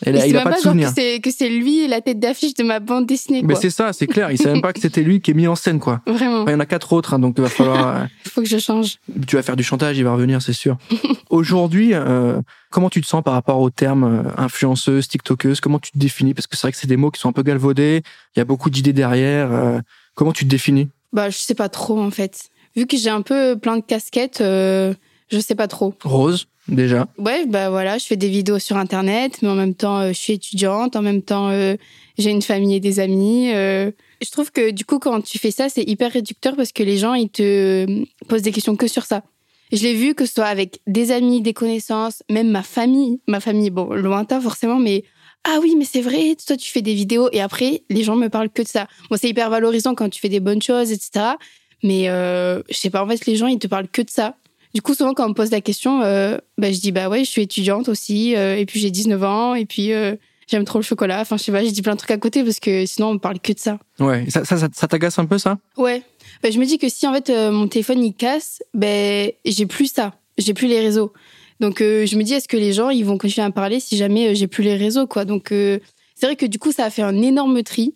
Et 0.05 0.11
là, 0.11 0.25
il 0.27 0.35
a 0.35 0.39
même 0.39 0.43
pas 0.43 0.49
de 0.51 0.55
pas 0.55 0.61
genre 0.61 0.73
souvenir. 0.73 0.89
que 1.21 1.31
c'est- 1.31 1.49
lui 1.49 1.87
la 1.87 2.01
tête 2.01 2.19
d'affiche 2.19 2.53
de 2.53 2.63
ma 2.63 2.79
bande 2.79 3.05
dessinée, 3.05 3.41
Mais 3.43 3.53
quoi. 3.53 3.61
c'est 3.61 3.69
ça, 3.69 3.93
c'est 3.93 4.07
clair. 4.07 4.31
Il 4.31 4.37
sait 4.37 4.51
même 4.51 4.61
pas 4.61 4.73
que 4.73 4.79
c'était 4.79 5.01
lui 5.03 5.21
qui 5.21 5.31
est 5.31 5.33
mis 5.33 5.47
en 5.47 5.55
scène, 5.55 5.79
quoi. 5.79 6.01
Vraiment. 6.05 6.41
Enfin, 6.41 6.51
Il 6.51 6.53
y 6.53 6.55
en 6.55 6.59
a 6.59 6.65
quatre 6.65 6.91
autres, 6.93 7.13
hein, 7.13 7.19
donc 7.19 7.35
il 7.37 7.41
va 7.41 7.49
falloir. 7.49 7.95
euh, 7.95 8.03
Il 8.25 8.31
faut 8.31 8.41
que 8.41 8.47
je 8.47 8.57
change. 8.57 8.97
tu 9.27 9.35
vas 9.37 9.41
faire 9.43 9.55
du 9.55 9.63
chantage, 9.63 9.97
il 9.97 10.03
va 10.03 10.13
revenir, 10.13 10.41
c'est 10.41 10.53
sûr. 10.53 10.77
Aujourd'hui, 11.29 11.91
euh, 11.93 12.41
comment 12.71 12.89
tu 12.89 13.01
te 13.01 13.07
sens 13.07 13.23
par 13.23 13.33
rapport 13.33 13.59
au 13.59 13.69
terme 13.69 14.03
euh, 14.03 14.29
influenceuse, 14.41 15.07
tiktokeuse 15.07 15.59
Comment 15.61 15.79
tu 15.79 15.91
te 15.91 15.97
définis? 15.97 16.33
Parce 16.33 16.47
que 16.47 16.55
c'est 16.55 16.63
vrai 16.63 16.71
que 16.71 16.77
c'est 16.77 16.87
des 16.87 16.97
mots 16.97 17.11
qui 17.11 17.19
sont 17.19 17.29
un 17.29 17.33
peu 17.33 17.43
galvaudés. 17.43 18.01
Il 18.35 18.39
y 18.39 18.41
a 18.41 18.45
beaucoup 18.45 18.69
d'idées 18.69 18.93
derrière. 18.93 19.51
euh, 19.51 19.79
comment 20.13 20.31
tu 20.33 20.43
te 20.45 20.49
définis? 20.49 20.89
Bah, 21.13 21.29
je 21.29 21.37
sais 21.37 21.55
pas 21.55 21.69
trop, 21.69 21.99
en 22.01 22.11
fait. 22.11 22.49
Vu 22.75 22.85
que 22.85 22.97
j'ai 22.97 23.09
un 23.09 23.21
peu 23.21 23.57
plein 23.57 23.77
de 23.77 23.83
casquettes, 23.83 24.41
euh, 24.41 24.93
je 25.29 25.39
sais 25.39 25.55
pas 25.55 25.67
trop. 25.67 25.93
Rose, 26.03 26.47
déjà. 26.67 27.07
Ouais, 27.17 27.45
bah 27.45 27.69
voilà, 27.69 27.97
je 27.97 28.05
fais 28.05 28.15
des 28.15 28.29
vidéos 28.29 28.59
sur 28.59 28.77
Internet, 28.77 29.39
mais 29.41 29.49
en 29.49 29.55
même 29.55 29.73
temps, 29.73 29.99
euh, 29.99 30.09
je 30.09 30.13
suis 30.19 30.33
étudiante, 30.33 30.95
en 30.95 31.01
même 31.01 31.21
temps, 31.21 31.49
euh, 31.49 31.75
j'ai 32.17 32.29
une 32.31 32.41
famille 32.41 32.75
et 32.75 32.79
des 32.79 32.99
amis. 32.99 33.51
euh. 33.53 33.91
Je 34.21 34.31
trouve 34.31 34.51
que 34.51 34.71
du 34.71 34.85
coup, 34.85 34.99
quand 34.99 35.21
tu 35.21 35.39
fais 35.39 35.51
ça, 35.51 35.67
c'est 35.69 35.83
hyper 35.83 36.11
réducteur 36.11 36.55
parce 36.55 36.71
que 36.71 36.83
les 36.83 36.97
gens, 36.97 37.13
ils 37.13 37.29
te 37.29 37.85
posent 38.27 38.43
des 38.43 38.51
questions 38.51 38.75
que 38.75 38.87
sur 38.87 39.03
ça. 39.03 39.23
Je 39.71 39.81
l'ai 39.83 39.95
vu 39.95 40.13
que 40.13 40.25
ce 40.25 40.33
soit 40.35 40.45
avec 40.45 40.79
des 40.87 41.11
amis, 41.11 41.41
des 41.41 41.53
connaissances, 41.53 42.21
même 42.29 42.49
ma 42.49 42.63
famille. 42.63 43.19
Ma 43.27 43.39
famille, 43.39 43.71
bon, 43.71 43.93
lointain 43.93 44.39
forcément, 44.39 44.79
mais 44.79 45.03
ah 45.43 45.57
oui, 45.61 45.75
mais 45.77 45.85
c'est 45.85 46.01
vrai, 46.01 46.35
toi 46.45 46.55
tu 46.55 46.71
fais 46.71 46.81
des 46.81 46.93
vidéos 46.93 47.29
et 47.31 47.41
après, 47.41 47.83
les 47.89 48.03
gens 48.03 48.15
me 48.15 48.29
parlent 48.29 48.49
que 48.49 48.61
de 48.61 48.67
ça. 48.67 48.87
Bon, 49.09 49.17
c'est 49.19 49.29
hyper 49.29 49.49
valorisant 49.49 49.95
quand 49.95 50.09
tu 50.09 50.19
fais 50.19 50.29
des 50.29 50.39
bonnes 50.39 50.61
choses, 50.61 50.91
etc. 50.91 51.35
Mais 51.83 52.05
je 52.05 52.63
sais 52.77 52.89
pas, 52.89 53.03
en 53.03 53.07
fait, 53.07 53.25
les 53.25 53.35
gens, 53.35 53.47
ils 53.47 53.59
te 53.59 53.67
parlent 53.67 53.87
que 53.87 54.01
de 54.01 54.09
ça. 54.09 54.37
Du 54.75 54.81
coup, 54.81 54.93
souvent, 54.93 55.13
quand 55.13 55.25
on 55.25 55.29
me 55.29 55.33
pose 55.33 55.51
la 55.51 55.61
question, 55.61 56.01
euh, 56.03 56.37
bah, 56.57 56.71
je 56.71 56.79
dis, 56.79 56.91
bah 56.91 57.09
ouais, 57.09 57.23
je 57.23 57.29
suis 57.29 57.41
étudiante 57.41 57.89
aussi, 57.89 58.35
euh, 58.35 58.57
et 58.57 58.65
puis 58.65 58.79
j'ai 58.79 58.91
19 58.91 59.23
ans, 59.23 59.55
et 59.55 59.65
puis 59.65 59.93
euh, 59.93 60.15
j'aime 60.47 60.65
trop 60.65 60.79
le 60.79 60.83
chocolat. 60.83 61.21
Enfin, 61.21 61.37
je 61.37 61.43
sais 61.43 61.51
pas, 61.51 61.63
j'ai 61.63 61.71
dit 61.71 61.81
plein 61.81 61.93
de 61.93 61.97
trucs 61.97 62.11
à 62.11 62.17
côté 62.17 62.43
parce 62.43 62.59
que 62.59 62.85
sinon, 62.85 63.11
on 63.11 63.17
parle 63.17 63.39
que 63.39 63.53
de 63.53 63.59
ça. 63.59 63.79
Ouais, 63.99 64.25
ça, 64.29 64.45
ça, 64.45 64.57
ça, 64.57 64.67
ça 64.73 64.87
t'agace 64.87 65.17
un 65.17 65.25
peu, 65.25 65.37
ça? 65.37 65.57
Ouais. 65.77 66.03
Bah, 66.43 66.51
je 66.51 66.59
me 66.59 66.65
dis 66.65 66.77
que 66.77 66.89
si, 66.89 67.07
en 67.07 67.13
fait, 67.13 67.29
euh, 67.29 67.51
mon 67.51 67.67
téléphone, 67.67 68.03
il 68.03 68.13
casse, 68.13 68.61
ben, 68.73 69.31
j'ai 69.45 69.65
plus 69.65 69.91
ça. 69.91 70.13
J'ai 70.37 70.53
plus 70.53 70.67
les 70.67 70.81
réseaux. 70.81 71.13
Donc, 71.59 71.81
euh, 71.81 72.05
je 72.05 72.17
me 72.17 72.23
dis, 72.23 72.33
est-ce 72.33 72.47
que 72.47 72.57
les 72.57 72.73
gens, 72.73 72.89
ils 72.89 73.05
vont 73.05 73.17
continuer 73.17 73.45
à 73.45 73.49
me 73.49 73.53
parler 73.53 73.79
si 73.79 73.95
jamais 73.97 74.29
euh, 74.29 74.33
j'ai 74.33 74.47
plus 74.47 74.63
les 74.63 74.75
réseaux, 74.75 75.07
quoi? 75.07 75.25
Donc, 75.25 75.51
euh, 75.51 75.79
c'est 76.15 76.25
vrai 76.25 76.35
que 76.35 76.45
du 76.45 76.59
coup, 76.59 76.71
ça 76.71 76.85
a 76.85 76.89
fait 76.89 77.01
un 77.01 77.21
énorme 77.21 77.63
tri. 77.63 77.95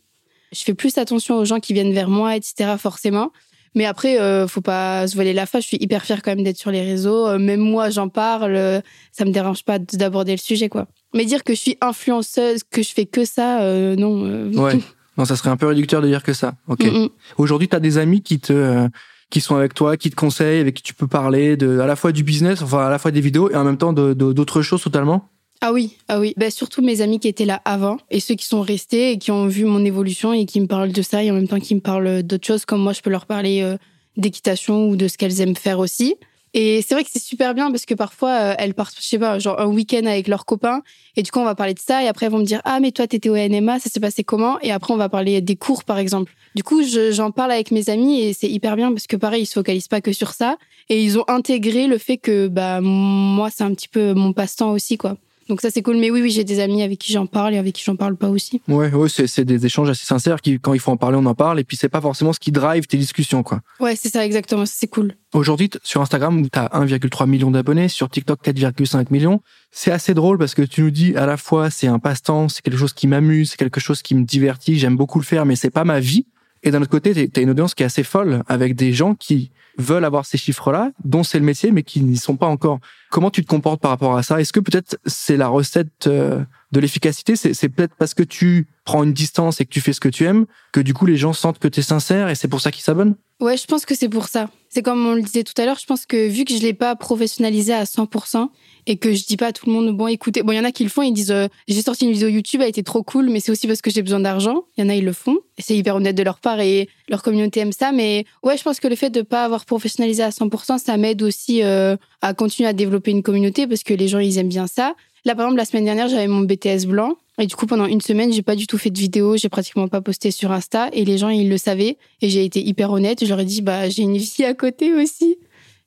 Je 0.54 0.64
fais 0.64 0.74
plus 0.74 0.98
attention 0.98 1.36
aux 1.36 1.46
gens 1.46 1.60
qui 1.60 1.74
viennent 1.74 1.94
vers 1.94 2.10
moi, 2.10 2.36
etc., 2.36 2.76
forcément. 2.78 3.32
Mais 3.76 3.86
après, 3.86 4.20
euh, 4.20 4.48
faut 4.48 4.62
pas 4.62 5.08
se 5.08 5.16
voiler 5.16 5.34
la 5.34 5.46
face. 5.46 5.64
Je 5.64 5.68
suis 5.70 5.78
hyper 5.80 6.04
fière 6.04 6.22
quand 6.22 6.32
même 6.36 6.44
d'être 6.44 6.58
sur 6.58 6.72
les 6.72 6.82
réseaux. 6.82 7.28
Euh, 7.28 7.38
même 7.40 7.60
moi, 7.60 7.90
j'en 7.90 8.10
parle. 8.10 8.56
euh, 8.56 8.82
ça 9.12 9.26
me 9.26 9.32
dérange 9.32 9.64
pas 9.64 9.80
d'aborder 9.80 10.32
le 10.34 10.38
sujet, 10.38 10.70
quoi. 10.70 10.88
Mais 11.14 11.26
dire 11.26 11.44
que 11.44 11.54
je 11.54 11.60
suis 11.60 11.78
influenceuse, 11.82 12.62
que 12.70 12.82
je 12.84 12.90
fais 12.90 13.06
que 13.06 13.26
ça, 13.26 13.62
euh, 13.62 13.96
non. 13.96 14.26
euh, 14.26 14.52
Ouais. 14.54 14.80
Non, 15.18 15.26
ça 15.26 15.36
serait 15.36 15.50
un 15.50 15.58
peu 15.58 15.66
réducteur 15.68 16.02
de 16.02 16.08
dire 16.08 16.24
que 16.24 16.32
ça. 16.32 16.54
Ok. 16.70 16.86
mm. 16.86 17.08
Aujourd'hui, 17.38 17.68
tu 17.68 17.76
as 17.76 17.82
des 17.82 17.98
amis 17.98 18.22
qui 18.22 18.40
te 18.40 18.54
euh, 18.54 18.88
qui 19.30 19.42
sont 19.42 19.56
avec 19.58 19.74
toi, 19.74 19.98
qui 19.98 20.10
te 20.10 20.16
conseillent, 20.16 20.62
avec 20.62 20.76
qui 20.76 20.82
tu 20.82 20.94
peux 20.94 21.08
parler 21.08 21.58
de 21.58 21.80
à 21.80 21.86
la 21.88 21.98
fois 21.98 22.14
du 22.14 22.24
business, 22.24 22.62
enfin 22.62 22.86
à 22.88 22.90
la 22.90 22.98
fois 23.00 23.12
des 23.12 23.20
vidéos 23.20 23.50
et 23.52 23.56
en 23.58 23.66
même 23.66 23.76
temps 23.78 23.92
de 23.92 24.14
de- 24.14 24.32
d'autres 24.32 24.62
choses 24.62 24.82
totalement? 24.82 25.28
Ah 25.62 25.74
oui, 25.74 25.98
ah 26.08 26.20
oui. 26.20 26.34
Bah, 26.38 26.50
surtout 26.52 26.82
mes 26.82 27.02
amis 27.02 27.20
qui 27.20 27.28
étaient 27.28 27.46
là 27.46 27.62
avant 27.66 27.98
et 28.10 28.22
ceux 28.22 28.36
qui 28.36 28.46
sont 28.46 28.62
restés 28.62 29.12
et 29.12 29.18
qui 29.18 29.32
ont 29.32 29.48
vu 29.48 29.66
mon 29.66 29.84
évolution 29.84 30.32
et 30.32 30.46
qui 30.46 30.62
me 30.62 30.68
parlent 30.68 30.94
de 30.94 31.02
ça 31.02 31.22
et 31.22 31.32
en 31.32 31.34
même 31.34 31.50
temps 31.50 31.60
qui 31.60 31.76
me 31.76 31.82
parlent 31.82 32.24
d'autres 32.24 32.48
choses 32.48 32.64
comme 32.66 32.82
moi 32.82 32.94
je 32.94 33.02
peux 33.02 33.10
leur 33.10 33.26
parler 33.26 33.62
euh, 33.62 33.76
d'équitation 34.16 34.88
ou 34.88 34.96
de 34.96 35.08
ce 35.10 35.18
qu'elles 35.18 35.42
aiment 35.42 35.58
faire 35.58 35.80
aussi. 35.80 36.16
Et 36.54 36.82
c'est 36.82 36.96
vrai 36.96 37.04
que 37.04 37.10
c'est 37.12 37.22
super 37.22 37.54
bien 37.54 37.70
parce 37.72 37.86
que 37.86 37.94
parfois 37.94 38.30
euh, 38.32 38.56
elles 38.58 38.74
partent, 38.74 38.96
je 39.00 39.06
sais 39.06 39.20
pas, 39.20 39.38
genre 39.38 39.60
un 39.60 39.68
week-end 39.68 40.06
avec 40.06 40.30
leurs 40.30 40.46
copains 40.46 40.82
et 41.18 41.24
du 41.24 41.30
coup 41.30 41.40
on 41.40 41.44
va 41.46 41.56
parler 41.56 41.74
de 41.74 41.80
ça 41.80 42.04
et 42.04 42.08
après 42.08 42.28
elles 42.28 42.32
vont 42.32 42.40
me 42.40 42.46
dire 42.46 42.62
ah 42.64 42.80
mais 42.80 42.92
toi 42.94 43.06
t'étais 43.06 43.28
au 43.30 43.36
NMA, 43.36 43.80
ça 43.80 43.90
s'est 43.90 44.00
passé 44.00 44.24
comment? 44.24 44.60
Et 44.62 44.72
après 44.72 44.94
on 44.94 44.98
va 44.98 45.10
parler 45.10 45.42
des 45.42 45.58
cours 45.58 45.84
par 45.84 45.98
exemple. 46.00 46.34
Du 46.56 46.64
coup 46.64 46.84
je- 46.84 47.12
j'en 47.12 47.32
parle 47.32 47.52
avec 47.52 47.72
mes 47.72 47.90
amis 47.90 48.22
et 48.22 48.32
c'est 48.32 48.50
hyper 48.50 48.78
bien 48.78 48.92
parce 48.94 49.08
que 49.08 49.18
pareil 49.18 49.44
ils 49.44 49.46
se 49.46 49.54
focalisent 49.54 49.90
pas 49.90 50.00
que 50.00 50.14
sur 50.14 50.32
ça 50.32 50.56
et 50.88 51.04
ils 51.04 51.20
ont 51.20 51.26
intégré 51.28 51.86
le 51.86 51.98
fait 51.98 52.18
que 52.18 52.48
bah 52.48 52.80
moi 52.82 53.50
c'est 53.54 53.64
un 53.66 53.74
petit 53.74 53.90
peu 53.90 54.14
mon 54.14 54.32
passe-temps 54.32 54.72
aussi 54.72 54.98
quoi. 54.98 55.18
Donc 55.50 55.62
ça 55.62 55.72
c'est 55.72 55.82
cool. 55.82 55.98
Mais 55.98 56.12
oui, 56.12 56.22
oui, 56.22 56.30
j'ai 56.30 56.44
des 56.44 56.60
amis 56.60 56.84
avec 56.84 57.00
qui 57.00 57.12
j'en 57.12 57.26
parle 57.26 57.56
et 57.56 57.58
avec 57.58 57.74
qui 57.74 57.84
j'en 57.84 57.96
parle 57.96 58.16
pas 58.16 58.30
aussi. 58.30 58.62
Ouais, 58.68 58.94
ouais, 58.94 59.10
c'est 59.10 59.28
c'est 59.28 59.46
des 59.46 59.66
échanges 59.66 59.90
assez 59.90 60.06
sincères 60.06 60.42
qui 60.42 60.60
quand 60.60 60.74
il 60.74 60.80
faut 60.80 60.92
en 60.92 60.98
parler, 60.98 61.18
on 61.20 61.26
en 61.26 61.34
parle 61.34 61.60
et 61.60 61.64
puis 61.64 61.76
c'est 61.76 61.90
pas 61.90 62.02
forcément 62.02 62.32
ce 62.34 62.40
qui 62.40 62.52
drive 62.52 62.86
tes 62.86 62.98
discussions 62.98 63.42
quoi. 63.42 63.62
Ouais, 63.80 63.96
c'est 63.96 64.10
ça 64.10 64.24
exactement. 64.26 64.66
C'est 64.66 64.88
cool. 64.88 65.16
Aujourd'hui, 65.34 65.70
sur 65.84 66.02
Instagram, 66.02 66.48
tu 66.50 66.58
as 66.58 66.68
1,3 66.68 67.28
million 67.28 67.52
d'abonnés, 67.52 67.88
sur 67.88 68.10
TikTok 68.10 68.44
4,5 68.44 69.08
millions. 69.12 69.42
C'est 69.72 69.92
assez 69.92 70.14
drôle 70.14 70.38
parce 70.38 70.54
que 70.54 70.62
tu 70.62 70.82
nous 70.82 70.92
dis 70.92 71.16
à 71.16 71.26
la 71.26 71.38
fois 71.38 71.72
c'est 71.72 71.88
un 71.88 72.00
passe-temps, 72.00 72.50
c'est 72.50 72.62
quelque 72.62 72.78
chose 72.78 72.94
qui 72.94 73.08
m'amuse, 73.08 73.52
c'est 73.52 73.58
quelque 73.58 73.80
chose 73.80 74.02
qui 74.04 74.16
me 74.16 74.24
divertit, 74.24 74.78
j'aime 74.78 74.96
beaucoup 74.96 75.20
le 75.20 75.26
faire, 75.26 75.46
mais 75.46 75.56
c'est 75.56 75.72
pas 75.72 75.84
ma 75.84 76.00
vie. 76.00 76.26
Et 76.64 76.72
d'un 76.72 76.82
autre 76.82 76.92
côté, 76.92 77.30
tu 77.30 77.40
as 77.40 77.44
une 77.44 77.50
audience 77.52 77.74
qui 77.74 77.84
est 77.84 77.86
assez 77.86 78.04
folle 78.04 78.44
avec 78.48 78.76
des 78.76 78.94
gens 78.94 79.16
qui 79.16 79.52
veulent 79.78 80.06
avoir 80.06 80.26
ces 80.26 80.38
chiffres-là, 80.38 80.92
dont 81.06 81.24
c'est 81.24 81.40
le 81.40 81.46
métier, 81.46 81.72
mais 81.72 81.84
qui 81.84 82.02
n'y 82.02 82.18
sont 82.18 82.36
pas 82.36 82.48
encore. 82.48 82.80
Comment 83.10 83.32
tu 83.32 83.44
te 83.44 83.48
comportes 83.48 83.82
par 83.82 83.92
rapport 83.92 84.18
à 84.18 84.24
ça? 84.24 84.40
Est-ce 84.42 84.52
que 84.52 84.60
peut-être 84.60 85.00
c'est 85.06 85.38
la 85.38 85.48
recette 85.48 86.08
euh, 86.08 86.44
de 86.72 86.80
l'efficacité? 86.80 87.36
C'est 87.36 87.70
peut-être 87.70 87.96
parce 87.96 88.14
que 88.14 88.24
tu 88.24 88.68
prends 88.84 89.04
une 89.04 89.14
distance 89.14 89.62
et 89.62 89.66
que 89.66 89.72
tu 89.72 89.82
fais 89.82 89.94
ce 89.94 90.02
que 90.02 90.10
tu 90.10 90.26
aimes 90.26 90.46
que 90.74 90.82
du 90.82 90.94
coup 90.94 91.06
les 91.06 91.18
gens 91.18 91.34
sentent 91.34 91.60
que 91.60 91.68
tu 91.68 91.80
es 91.80 91.84
sincère 91.84 92.30
et 92.30 92.36
c'est 92.36 92.48
pour 92.48 92.62
ça 92.62 92.72
qu'ils 92.72 92.84
s'abonnent? 92.84 93.16
Ouais, 93.40 93.56
je 93.56 93.66
pense 93.66 93.86
que 93.86 93.96
c'est 93.96 94.10
pour 94.10 94.28
ça. 94.28 94.50
C'est 94.68 94.84
comme 94.84 95.06
on 95.06 95.14
le 95.14 95.22
disait 95.22 95.44
tout 95.44 95.54
à 95.58 95.66
l'heure, 95.66 95.80
je 95.80 95.86
pense 95.86 96.06
que 96.06 96.28
vu 96.28 96.44
que 96.44 96.54
je 96.54 96.60
l'ai 96.60 96.74
pas 96.74 96.96
professionnalisé 96.98 97.74
à 97.74 97.86
100% 97.86 98.50
et 98.86 98.98
que 98.98 99.14
je 99.14 99.26
dis 99.26 99.38
pas 99.38 99.48
à 99.48 99.52
tout 99.54 99.66
le 99.66 99.72
monde, 99.72 99.96
bon, 99.96 100.08
écoutez, 100.08 100.44
bon, 100.44 100.52
il 100.52 100.58
y 100.58 100.60
en 100.60 100.66
a 100.66 100.74
qui 100.74 100.84
le 100.84 100.90
font, 100.90 101.02
ils 101.04 101.14
disent, 101.14 101.32
euh, 101.32 101.48
j'ai 101.68 101.82
sorti 101.82 102.06
une 102.06 102.12
vidéo 102.12 102.28
YouTube, 102.28 102.60
elle 102.62 102.68
été 102.68 102.84
trop 102.84 103.02
cool, 103.02 103.30
mais 103.30 103.40
c'est 103.40 103.52
aussi 103.52 103.66
parce 103.66 103.82
que 103.82 103.90
j'ai 103.90 104.02
besoin 104.02 104.20
d'argent. 104.20 104.66
Il 104.78 104.84
y 104.84 104.88
en 104.88 104.90
a, 104.90 104.96
ils 104.96 105.06
le 105.06 105.14
font. 105.14 105.38
Et 105.58 105.62
c'est 105.62 105.76
hyper 105.76 105.96
honnête 105.96 106.16
de 106.16 106.24
leur 106.24 106.40
part 106.40 106.60
et 106.60 106.90
leur 107.08 107.24
communauté 107.24 107.62
aime 107.62 107.72
ça. 107.72 107.94
Mais 107.94 108.26
ouais, 108.44 108.58
je 108.58 108.64
pense 108.64 108.82
que 108.82 108.90
le 108.90 108.96
fait 108.96 109.10
de 109.10 109.22
pas 109.22 109.46
avoir 109.46 109.66
professionnalisé 109.66 110.22
à 110.22 110.30
100%, 110.30 110.78
ça 110.78 110.98
m'aide 110.98 111.24
aussi 111.24 111.64
euh, 111.64 111.96
à 112.22 112.34
continuer 112.34 112.68
à 112.68 112.74
développer 112.74 113.12
une 113.12 113.24
communauté 113.24 113.68
parce 113.68 113.84
que 113.84 113.94
les 113.94 114.10
gens, 114.10 114.20
ils 114.20 114.38
aiment 114.38 114.50
bien 114.50 114.68
ça. 114.68 114.96
Là, 115.26 115.36
par 115.36 115.46
exemple, 115.46 115.58
la 115.58 115.66
semaine 115.66 115.86
dernière, 115.86 116.10
j'avais 116.10 116.28
mon 116.28 116.42
BTS 116.42 116.86
blanc. 116.86 117.16
Et 117.40 117.48
du 117.48 117.56
coup, 117.56 117.66
pendant 117.66 117.86
une 117.86 118.02
semaine, 118.02 118.32
j'ai 118.34 118.42
pas 118.42 118.56
du 118.56 118.68
tout 118.68 118.78
fait 118.78 118.90
de 118.90 119.00
vidéo, 119.00 119.38
j'ai 119.38 119.50
pratiquement 119.50 119.88
pas 119.88 120.02
posté 120.02 120.30
sur 120.32 120.52
Insta. 120.52 120.90
Et 120.94 121.06
les 121.06 121.18
gens, 121.18 121.30
ils 121.30 121.50
le 121.50 121.58
savaient. 121.58 121.98
Et 122.22 122.30
j'ai 122.30 122.44
été 122.44 122.62
hyper 122.62 122.92
honnête. 122.92 123.24
Je 123.24 123.30
leur 123.30 123.40
ai 123.40 123.46
dit, 123.46 123.62
bah, 123.62 123.90
j'ai 123.90 124.02
une 124.04 124.18
vie 124.18 124.44
à 124.44 124.54
côté 124.54 124.94
aussi. 124.94 125.38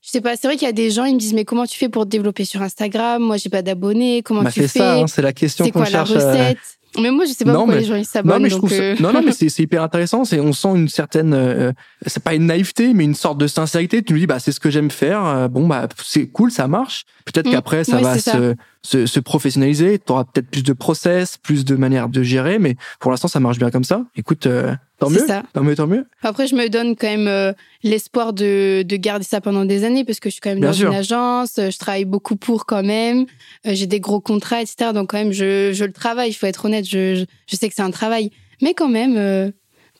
Je 0.04 0.11
sais 0.11 0.21
pas, 0.21 0.35
c'est 0.37 0.49
vrai 0.49 0.56
qu'il 0.56 0.66
y 0.66 0.68
a 0.68 0.73
des 0.73 0.90
gens, 0.90 1.04
ils 1.04 1.14
me 1.14 1.18
disent, 1.21 1.35
mais 1.35 1.44
comment 1.44 1.64
tu 1.64 1.78
fais 1.78 1.88
pour 1.88 2.04
te 2.04 2.09
développer 2.09 2.44
sur 2.44 2.61
Instagram? 2.62 3.23
Moi, 3.23 3.37
j'ai 3.37 3.50
pas 3.50 3.62
d'abonnés. 3.62 4.23
Comment 4.23 4.42
Bah, 4.42 4.50
tu 4.50 4.61
c'est 4.62 4.68
fais? 4.68 4.78
ça, 4.80 4.94
hein, 4.99 5.06
c'est 5.06 5.23
la 5.23 5.32
question 5.32 5.64
C'est 5.64 5.71
qu'on 5.71 5.80
quoi 5.80 5.90
la 5.90 6.04
cherche. 6.04 6.11
euh, 6.21 6.32
recette? 6.32 6.59
Mais 7.00 7.11
moi, 7.11 7.25
je 7.25 7.32
sais 7.32 7.44
pas 7.44 7.52
Non, 7.52 7.58
pourquoi 7.61 7.75
mais- 7.76 7.80
les 7.80 7.87
gens, 7.87 7.94
ils 7.94 7.99
Non 8.00 8.04
s'abonnent. 8.04 8.42
mais 8.42 8.49
je 8.50 8.54
donc, 8.54 8.61
trouve 8.66 8.76
ça- 8.76 8.82
euh, 8.82 8.96
non 9.00 9.12
non 9.12 9.22
mais 9.25 9.32
c'est 9.49 9.58
hyper 9.62 9.82
intéressant 9.82 10.25
c'est 10.25 10.40
on 10.40 10.52
sent 10.52 10.68
une 10.75 10.88
certaine 10.88 11.32
euh, 11.34 11.72
c'est 12.06 12.22
pas 12.22 12.34
une 12.34 12.46
naïveté 12.46 12.92
mais 12.94 13.04
une 13.04 13.14
sorte 13.14 13.38
de 13.38 13.46
sincérité 13.46 14.02
tu 14.02 14.12
nous 14.12 14.18
dis 14.18 14.26
bah 14.26 14.38
c'est 14.38 14.52
ce 14.52 14.61
que 14.61 14.68
j'aime 14.70 14.90
faire 14.90 15.25
euh, 15.25 15.49
bon 15.49 15.66
bah 15.66 15.88
c'est 16.04 16.26
cool 16.26 16.50
ça 16.50 16.68
marche 16.68 17.04
peut-être 17.25 17.46
Mm. 17.49 17.52
qu'après 17.52 17.84
ça 17.84 17.99
va 17.99 18.18
ça. 18.18 18.32
se, 18.32 18.54
se 18.82 19.06
se 19.06 19.20
professionnaliser 19.20 19.99
tu 20.04 20.12
auras 20.12 20.25
peut-être 20.25 20.50
plus 20.50 20.62
de 20.62 20.72
process 20.72 21.38
plus 21.38 21.64
de 21.64 21.76
manières 21.76 22.08
de 22.08 22.22
gérer 22.22 22.58
mais 22.58 22.76
pour 23.00 23.11
l'instant 23.11 23.28
ça 23.28 23.40
marche 23.40 23.58
bien 23.58 23.70
comme 23.70 23.84
ça 23.84 24.04
écoute 24.16 24.46
euh, 24.46 24.75
tant 25.04 25.11
mieux 25.11 25.26
ça. 25.26 25.42
tant 25.52 25.62
mieux 25.62 25.75
tant 25.76 25.87
mieux 25.87 26.06
Après, 26.23 26.47
je 26.47 26.54
me 26.54 26.68
donne 26.68 26.97
quand 26.97 27.06
même 27.09 27.28
euh, 27.28 27.52
l'espoir 27.82 28.32
de, 28.32 28.82
de 28.82 28.97
garder 28.97 29.25
ça 29.25 29.40
pendant 29.40 29.64
des 29.64 29.85
années 29.85 30.04
parce 30.04 30.21
que 30.21 30.28
je 30.28 30.32
suis 30.35 30.40
quand 30.40 30.50
même 30.50 30.61
Bien 30.61 30.68
dans 30.71 30.75
sûr. 30.75 30.90
une 30.90 30.97
agence, 30.97 31.59
euh, 31.59 31.71
je 31.71 31.78
travaille 31.78 32.04
beaucoup 32.04 32.37
pour 32.37 32.66
quand 32.66 32.82
même, 32.82 33.26
euh, 33.66 33.73
j'ai 33.75 33.87
des 33.87 34.00
gros 34.00 34.21
contrats, 34.21 34.61
etc. 34.62 34.90
Donc 34.94 35.11
quand 35.11 35.18
même, 35.18 35.32
je, 35.32 35.73
je 35.73 35.85
le 35.85 35.92
travaille, 35.92 36.30
il 36.30 36.35
faut 36.35 36.47
être 36.47 36.64
honnête, 36.64 36.85
je, 36.88 37.25
je, 37.47 37.56
sais 37.56 37.68
que 37.68 37.75
c'est 37.75 37.82
un 37.82 37.90
travail, 37.90 38.30
mais 38.62 38.75
quand 38.75 38.88
même, 38.88 39.16
euh, 39.16 39.50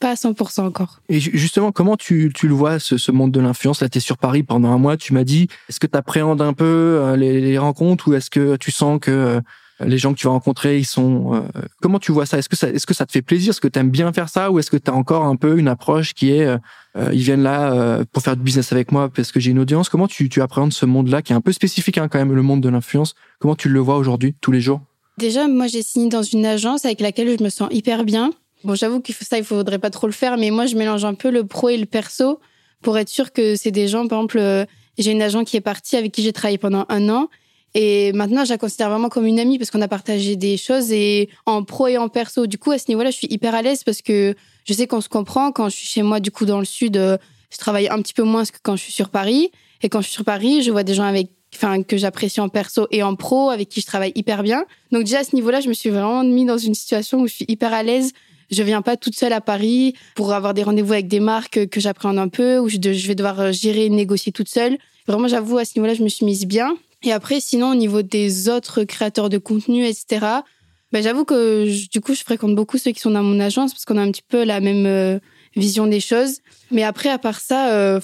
pas 0.00 0.11
à 0.11 0.14
100% 0.14 0.62
encore. 0.62 1.00
et 1.09 1.21
ju- 1.21 1.30
justement 1.35 1.71
comment 1.71 1.97
tu 1.97 2.32
tu 2.35 2.49
le 2.49 2.54
vois 2.54 2.80
ce, 2.80 2.99
ce 2.99 3.12
monde 3.12 3.30
de 3.30 3.38
l'influence? 3.38 3.80
Là 3.82 3.88
t'es 3.88 4.00
sur 4.00 4.18
Paris 4.18 4.42
pendant 4.42 4.71
un 4.73 4.78
mois 4.78 4.97
tu 4.97 5.12
m'as 5.14 5.23
dit 5.23 5.47
est-ce 5.68 5.78
que 5.78 5.87
tu 5.87 5.97
appréhendes 5.97 6.42
un 6.42 6.54
peu 6.54 6.64
euh, 7.00 7.14
les, 7.16 7.40
les 7.40 7.56
rencontres 7.56 8.09
ou 8.09 8.14
est-ce 8.14 8.28
que 8.28 8.56
tu 8.56 8.73
sens 8.73 8.99
que 9.00 9.12
euh, 9.12 9.40
les 9.84 9.98
gens 9.98 10.12
que 10.12 10.18
tu 10.18 10.26
vas 10.26 10.32
rencontrer, 10.32 10.78
ils 10.78 10.86
sont. 10.86 11.34
euh, 11.34 11.40
comment 11.80 11.98
tu 11.98 12.12
vois 12.12 12.26
ça? 12.26 12.38
Est-ce 12.38 12.48
que 12.48 12.56
ça, 12.56 12.68
est-ce 12.68 12.86
que 12.86 12.94
ça 12.94 13.06
te 13.06 13.12
fait 13.12 13.22
plaisir? 13.22 13.50
Est-ce 13.50 13.60
que 13.60 13.68
tu 13.68 13.78
aimes 13.78 13.90
bien 13.90 14.12
faire 14.12 14.28
ça, 14.28 14.50
ou 14.50 14.58
est-ce 14.58 14.70
que 14.70 14.76
tu 14.76 14.90
as 14.90 14.94
encore 14.94 15.24
un 15.24 15.36
peu 15.36 15.58
une 15.58 15.68
approche 15.68 16.14
qui 16.14 16.32
est, 16.32 16.44
euh, 16.44 16.58
euh, 16.96 17.10
ils 17.12 17.22
viennent 17.22 17.42
là 17.42 18.04
pour 18.12 18.22
faire 18.22 18.36
du 18.36 18.42
business 18.42 18.72
avec 18.72 18.92
moi 18.92 19.08
parce 19.08 19.32
que 19.32 19.40
j'ai 19.40 19.50
une 19.50 19.58
audience? 19.58 19.88
Comment 19.88 20.08
tu, 20.08 20.28
tu 20.28 20.42
appréhendes 20.42 20.72
ce 20.72 20.86
monde-là 20.86 21.22
qui 21.22 21.32
est 21.32 21.36
un 21.36 21.40
peu 21.40 21.52
spécifique 21.52 21.98
hein, 21.98 22.08
quand 22.08 22.18
même, 22.18 22.32
le 22.32 22.42
monde 22.42 22.60
de 22.60 22.68
l'influence? 22.68 23.14
Comment 23.38 23.56
tu 23.56 23.68
le 23.68 23.80
vois 23.80 23.96
aujourd'hui, 23.96 24.34
tous 24.40 24.52
les 24.52 24.60
jours? 24.60 24.80
Déjà, 25.18 25.48
moi, 25.48 25.66
j'ai 25.66 25.82
signé 25.82 26.08
dans 26.08 26.22
une 26.22 26.46
agence 26.46 26.84
avec 26.84 27.00
laquelle 27.00 27.36
je 27.38 27.44
me 27.44 27.50
sens 27.50 27.68
hyper 27.70 28.04
bien. 28.04 28.32
Bon, 28.64 28.74
j'avoue 28.74 29.00
que 29.00 29.12
ça, 29.12 29.38
il 29.38 29.44
faudrait 29.44 29.78
pas 29.78 29.90
trop 29.90 30.06
le 30.06 30.12
faire, 30.12 30.36
mais 30.36 30.50
moi, 30.50 30.66
je 30.66 30.76
mélange 30.76 31.04
un 31.04 31.14
peu 31.14 31.30
le 31.30 31.44
pro 31.44 31.68
et 31.68 31.76
le 31.76 31.86
perso 31.86 32.40
pour 32.82 32.96
être 32.98 33.08
sûr 33.08 33.32
que 33.32 33.56
c'est 33.56 33.70
des 33.70 33.88
gens, 33.88 34.06
par 34.06 34.18
exemple, 34.18 34.66
j'ai 34.98 35.12
une 35.12 35.22
agent 35.22 35.44
qui 35.44 35.56
est 35.56 35.60
partie 35.62 35.96
avec 35.96 36.12
qui 36.12 36.22
j'ai 36.22 36.32
travaillé 36.32 36.58
pendant 36.58 36.84
un 36.88 37.08
an. 37.08 37.28
Et 37.75 38.12
maintenant, 38.12 38.45
je 38.45 38.50
la 38.50 38.59
considère 38.59 38.91
vraiment 38.91 39.09
comme 39.09 39.26
une 39.26 39.41
amie 39.41 39.59
parce 39.59 39.71
qu'on 39.71 39.81
a 39.81 39.88
partagé 39.88 40.37
des 40.37 40.57
choses 40.57 40.93
et 40.93 41.31
en 41.47 41.64
pro 41.64 41.87
et 41.87 41.97
en 41.97 42.09
perso. 42.09 42.47
Du 42.47 42.59
coup, 42.59 42.71
à 42.71 42.79
ce 42.79 42.85
niveau-là, 42.88 43.11
je 43.11 43.17
suis 43.17 43.29
hyper 43.31 43.55
à 43.55 43.62
l'aise 43.62 43.83
parce 43.83 44.02
que 44.02 44.35
je 44.64 44.73
sais 44.75 44.87
qu'on 44.87 45.00
se 45.00 45.09
comprend. 45.09 45.52
Quand 45.52 45.69
je 45.69 45.76
suis 45.76 45.87
chez 45.87 46.02
moi, 46.02 46.21
du 46.21 46.31
coup, 46.31 46.45
dans 46.45 46.59
le 46.59 46.67
sud, 46.67 46.97
euh, 46.97 47.17
je 47.50 47.57
travaille 47.57 47.88
un 47.88 48.00
petit 48.02 48.14
peu 48.14 48.25
moins 48.25 48.45
que 48.45 48.59
quand 48.62 48.76
je 48.76 48.83
suis 48.83 48.93
sur 48.93 49.09
Paris. 49.09 49.50
Et 49.83 49.88
quand 49.88 50.00
je 50.00 50.07
suis 50.07 50.14
sur 50.14 50.25
Paris, 50.25 50.62
je 50.62 50.71
vois 50.71 50.85
des 50.85 50.95
gens 50.95 51.05
avec, 51.05 51.31
enfin, 51.55 51.83
que 51.83 51.97
j'apprécie 51.97 52.41
en 52.41 52.49
perso 52.49 52.87
et 52.91 53.02
en 53.02 53.17
pro, 53.17 53.50
avec 53.50 53.69
qui 53.71 53.81
je 53.81 53.87
travaille 53.87 54.12
hyper 54.14 54.43
bien. 54.43 54.64
Donc 54.91 55.05
déjà, 55.05 55.21
à 55.21 55.25
ce 55.25 55.35
niveau-là, 55.35 55.61
je 55.61 55.69
me 55.69 55.75
suis 55.75 55.91
vraiment 55.91 56.25
mis 56.25 56.45
dans 56.45 56.59
une 56.59 56.75
situation 56.75 57.21
où 57.21 57.26
je 57.26 57.35
suis 57.35 57.45
hyper 57.49 57.73
à 57.73 57.83
l'aise. 57.83 58.12
Je 58.50 58.62
viens 58.62 58.83
pas 58.83 58.99
toute 58.99 59.17
seule 59.17 59.33
à 59.33 59.41
Paris 59.41 59.95
pour 60.14 60.35
avoir 60.35 60.52
des 60.52 60.62
rendez-vous 60.62 60.93
avec 60.93 61.09
des 61.09 61.21
marques 61.21 61.69
que 61.69 61.81
j'appréhende 61.81 62.19
un 62.19 62.29
peu, 62.29 62.59
où 62.59 62.69
je, 62.69 62.76
vais 63.07 63.14
devoir 63.14 63.41
euh, 63.41 63.52
gérer, 63.52 63.88
négocier 63.88 64.31
toute 64.31 64.50
seule. 64.50 64.76
Vraiment, 65.09 65.26
j'avoue, 65.26 65.57
à 65.57 65.64
ce 65.64 65.73
niveau-là, 65.76 65.95
je 65.95 66.02
me 66.02 66.09
suis 66.09 66.26
mise 66.26 66.47
bien. 66.47 66.76
Et 67.04 67.12
après, 67.12 67.40
sinon, 67.40 67.71
au 67.73 67.75
niveau 67.75 68.02
des 68.02 68.49
autres 68.49 68.85
créateurs 68.85 69.28
de 69.28 69.38
contenu, 69.38 69.85
etc., 69.87 70.26
ben, 70.92 71.02
j'avoue 71.02 71.25
que 71.25 71.66
je- 71.68 71.88
du 71.88 72.00
coup, 72.00 72.14
je 72.14 72.23
fréquente 72.23 72.54
beaucoup 72.54 72.78
ceux 72.78 72.92
qui 72.92 73.00
sont 73.00 73.11
dans 73.11 73.23
mon 73.23 73.40
agence 73.40 73.73
parce 73.73 73.85
qu'on 73.85 73.97
a 73.97 74.02
un 74.02 74.11
petit 74.11 74.23
peu 74.28 74.44
la 74.44 74.61
même 74.61 74.87
euh, 74.87 75.18
vision 75.56 75.87
des 75.87 76.00
choses. 76.00 76.38
Mais 76.71 76.82
après, 76.82 77.09
à 77.09 77.18
part 77.18 77.40
ça, 77.40 77.73
euh, 77.73 77.99